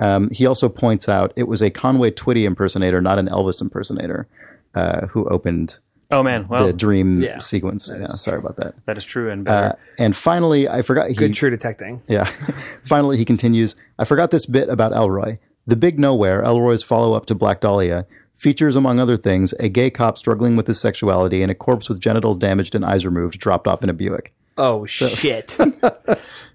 Um, 0.00 0.30
he 0.30 0.46
also 0.46 0.68
points 0.68 1.08
out 1.08 1.32
it 1.36 1.44
was 1.48 1.62
a 1.62 1.70
Conway 1.70 2.10
Twitty 2.10 2.44
impersonator, 2.44 3.00
not 3.00 3.18
an 3.18 3.28
Elvis 3.28 3.60
impersonator, 3.60 4.26
uh, 4.74 5.06
who 5.08 5.26
opened 5.28 5.76
Oh 6.10 6.22
man, 6.22 6.46
well 6.48 6.66
the 6.66 6.72
dream 6.74 7.22
yeah, 7.22 7.38
sequence. 7.38 7.90
Yeah, 7.90 8.06
sorry 8.08 8.38
about 8.38 8.56
that. 8.56 8.74
that 8.86 8.96
is 8.98 9.04
true 9.04 9.30
and 9.30 9.48
Uh, 9.48 9.68
better. 9.70 9.78
and 9.98 10.14
finally, 10.16 10.68
I 10.68 10.82
forgot. 10.82 11.08
He, 11.08 11.14
Good 11.14 11.32
true 11.34 11.48
detecting. 11.50 12.02
yeah. 12.08 12.30
Finally, 12.84 13.16
he 13.16 13.24
continues 13.24 13.76
I 13.98 14.04
forgot 14.04 14.30
this 14.30 14.44
bit 14.44 14.68
about 14.68 14.92
Ellroy. 14.92 15.38
The 15.66 15.76
Big 15.76 15.98
Nowhere, 15.98 16.42
Ellroy's 16.42 16.82
follow 16.82 17.14
up 17.14 17.24
to 17.26 17.34
Black 17.34 17.60
Dahlia, 17.62 18.04
features, 18.36 18.76
among 18.76 18.98
other 19.00 19.16
things, 19.16 19.54
a 19.60 19.68
gay 19.70 19.88
cop 19.88 20.18
struggling 20.18 20.54
with 20.56 20.66
his 20.66 20.80
sexuality 20.80 21.40
and 21.40 21.50
a 21.50 21.54
corpse 21.54 21.88
with 21.88 22.00
genitals 22.00 22.36
damaged 22.36 22.74
and 22.74 22.84
eyes 22.84 23.06
removed 23.06 23.38
dropped 23.38 23.66
off 23.68 23.82
in 23.82 23.88
a 23.88 23.94
Buick. 23.94 24.34
Oh 24.58 24.84
shit. 24.84 25.56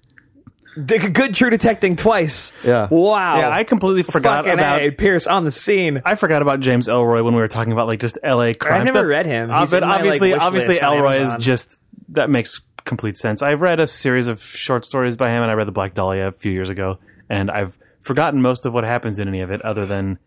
D- 0.84 0.98
Good 0.98 1.34
true 1.34 1.50
detecting 1.50 1.96
twice. 1.96 2.52
Yeah. 2.64 2.88
Wow. 2.90 3.38
yeah, 3.38 3.50
I 3.50 3.64
completely 3.64 4.02
forgot 4.02 4.44
Fucking 4.44 4.58
about 4.58 4.82
A, 4.82 4.90
Pierce 4.90 5.26
on 5.26 5.44
the 5.44 5.50
scene. 5.50 6.02
I 6.04 6.14
forgot 6.14 6.42
about 6.42 6.60
James 6.60 6.88
Ellroy 6.88 7.24
when 7.24 7.34
we 7.34 7.40
were 7.40 7.48
talking 7.48 7.72
about 7.72 7.86
like 7.86 8.00
just 8.00 8.18
L.A. 8.22 8.54
crime 8.54 8.80
I've 8.80 8.84
never 8.86 8.98
stuff. 9.00 9.08
read 9.08 9.26
him. 9.26 9.50
Uh, 9.50 9.60
He's 9.60 9.70
but 9.70 9.82
my, 9.82 9.96
obviously, 9.96 10.32
wish 10.32 10.40
obviously, 10.42 10.76
Ellroy 10.76 11.20
is 11.20 11.36
just 11.44 11.80
that 12.10 12.30
makes 12.30 12.60
complete 12.84 13.16
sense. 13.16 13.42
I've 13.42 13.60
read 13.60 13.80
a 13.80 13.86
series 13.86 14.26
of 14.26 14.42
short 14.42 14.84
stories 14.84 15.16
by 15.16 15.28
him, 15.30 15.42
and 15.42 15.50
I 15.50 15.54
read 15.54 15.66
the 15.66 15.72
Black 15.72 15.94
Dahlia 15.94 16.28
a 16.28 16.32
few 16.32 16.52
years 16.52 16.70
ago, 16.70 16.98
and 17.28 17.50
I've 17.50 17.76
forgotten 18.00 18.40
most 18.42 18.64
of 18.66 18.72
what 18.74 18.84
happens 18.84 19.18
in 19.18 19.28
any 19.28 19.40
of 19.40 19.50
it, 19.50 19.60
other 19.62 19.84
than 19.86 20.18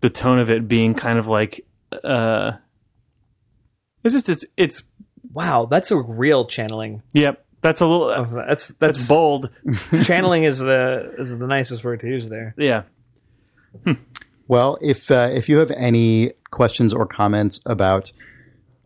the 0.00 0.10
tone 0.10 0.38
of 0.38 0.50
it 0.50 0.66
being 0.68 0.94
kind 0.94 1.18
of 1.18 1.28
like. 1.28 1.64
uh 2.02 2.52
It's 4.02 4.14
just 4.14 4.28
it's 4.28 4.44
it's 4.56 4.84
Wow, 5.32 5.64
that's 5.68 5.90
a 5.90 5.96
real 5.96 6.44
channeling. 6.46 7.02
yep. 7.12 7.43
That's 7.64 7.80
a 7.80 7.86
little 7.86 8.08
That's 8.46 8.68
that's 8.68 8.98
that's 8.98 9.08
bold. 9.08 9.48
channeling 10.04 10.44
is 10.44 10.58
the 10.58 11.14
is 11.16 11.30
the 11.30 11.46
nicest 11.46 11.82
word 11.82 12.00
to 12.00 12.06
use 12.06 12.28
there. 12.28 12.54
Yeah. 12.58 12.82
Well, 14.46 14.76
if 14.82 15.10
uh, 15.10 15.30
if 15.32 15.48
you 15.48 15.56
have 15.56 15.70
any 15.70 16.34
questions 16.50 16.92
or 16.92 17.06
comments 17.06 17.60
about 17.64 18.12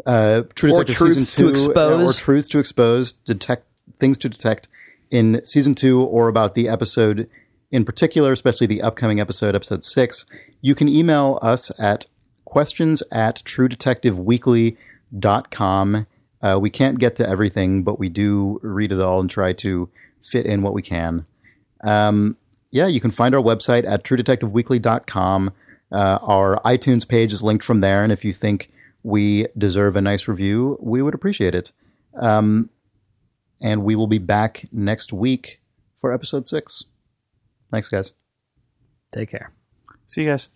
uh, 0.06 0.42
True 0.54 0.74
Or 0.74 0.84
Detective 0.84 0.96
truths 0.96 1.30
season 1.30 1.44
to 1.44 1.50
expose. 1.50 1.76
uh, 1.76 2.04
or 2.04 2.12
truths 2.12 2.46
to 2.50 2.60
expose, 2.60 3.14
detect 3.14 3.66
things 3.98 4.16
to 4.18 4.28
detect 4.28 4.68
in 5.10 5.44
season 5.44 5.74
two, 5.74 6.00
or 6.00 6.28
about 6.28 6.54
the 6.54 6.68
episode 6.68 7.28
in 7.72 7.84
particular, 7.84 8.30
especially 8.30 8.68
the 8.68 8.80
upcoming 8.80 9.18
episode, 9.18 9.56
episode 9.56 9.82
six, 9.82 10.24
you 10.60 10.76
can 10.76 10.88
email 10.88 11.40
us 11.42 11.72
at 11.80 12.06
questions 12.44 13.02
at 13.10 13.42
truedetectiveweekly.com. 13.44 16.06
Uh, 16.42 16.58
we 16.60 16.70
can't 16.70 16.98
get 16.98 17.16
to 17.16 17.28
everything, 17.28 17.82
but 17.82 17.98
we 17.98 18.08
do 18.08 18.60
read 18.62 18.92
it 18.92 19.00
all 19.00 19.20
and 19.20 19.28
try 19.30 19.52
to 19.52 19.88
fit 20.22 20.46
in 20.46 20.62
what 20.62 20.74
we 20.74 20.82
can. 20.82 21.26
Um, 21.82 22.36
yeah, 22.70 22.86
you 22.86 23.00
can 23.00 23.10
find 23.10 23.34
our 23.34 23.42
website 23.42 23.88
at 23.88 24.04
truedetectiveweekly.com. 24.04 25.52
Uh, 25.90 25.96
our 25.96 26.60
iTunes 26.64 27.08
page 27.08 27.32
is 27.32 27.42
linked 27.42 27.64
from 27.64 27.80
there, 27.80 28.02
and 28.02 28.12
if 28.12 28.24
you 28.24 28.34
think 28.34 28.70
we 29.02 29.46
deserve 29.56 29.96
a 29.96 30.02
nice 30.02 30.28
review, 30.28 30.76
we 30.80 31.00
would 31.02 31.14
appreciate 31.14 31.54
it. 31.54 31.72
Um, 32.14 32.70
and 33.60 33.84
we 33.84 33.96
will 33.96 34.06
be 34.06 34.18
back 34.18 34.66
next 34.70 35.12
week 35.12 35.60
for 36.00 36.12
episode 36.12 36.46
six. 36.46 36.84
Thanks, 37.70 37.88
guys. 37.88 38.12
Take 39.12 39.30
care. 39.30 39.52
See 40.06 40.22
you 40.22 40.30
guys. 40.30 40.48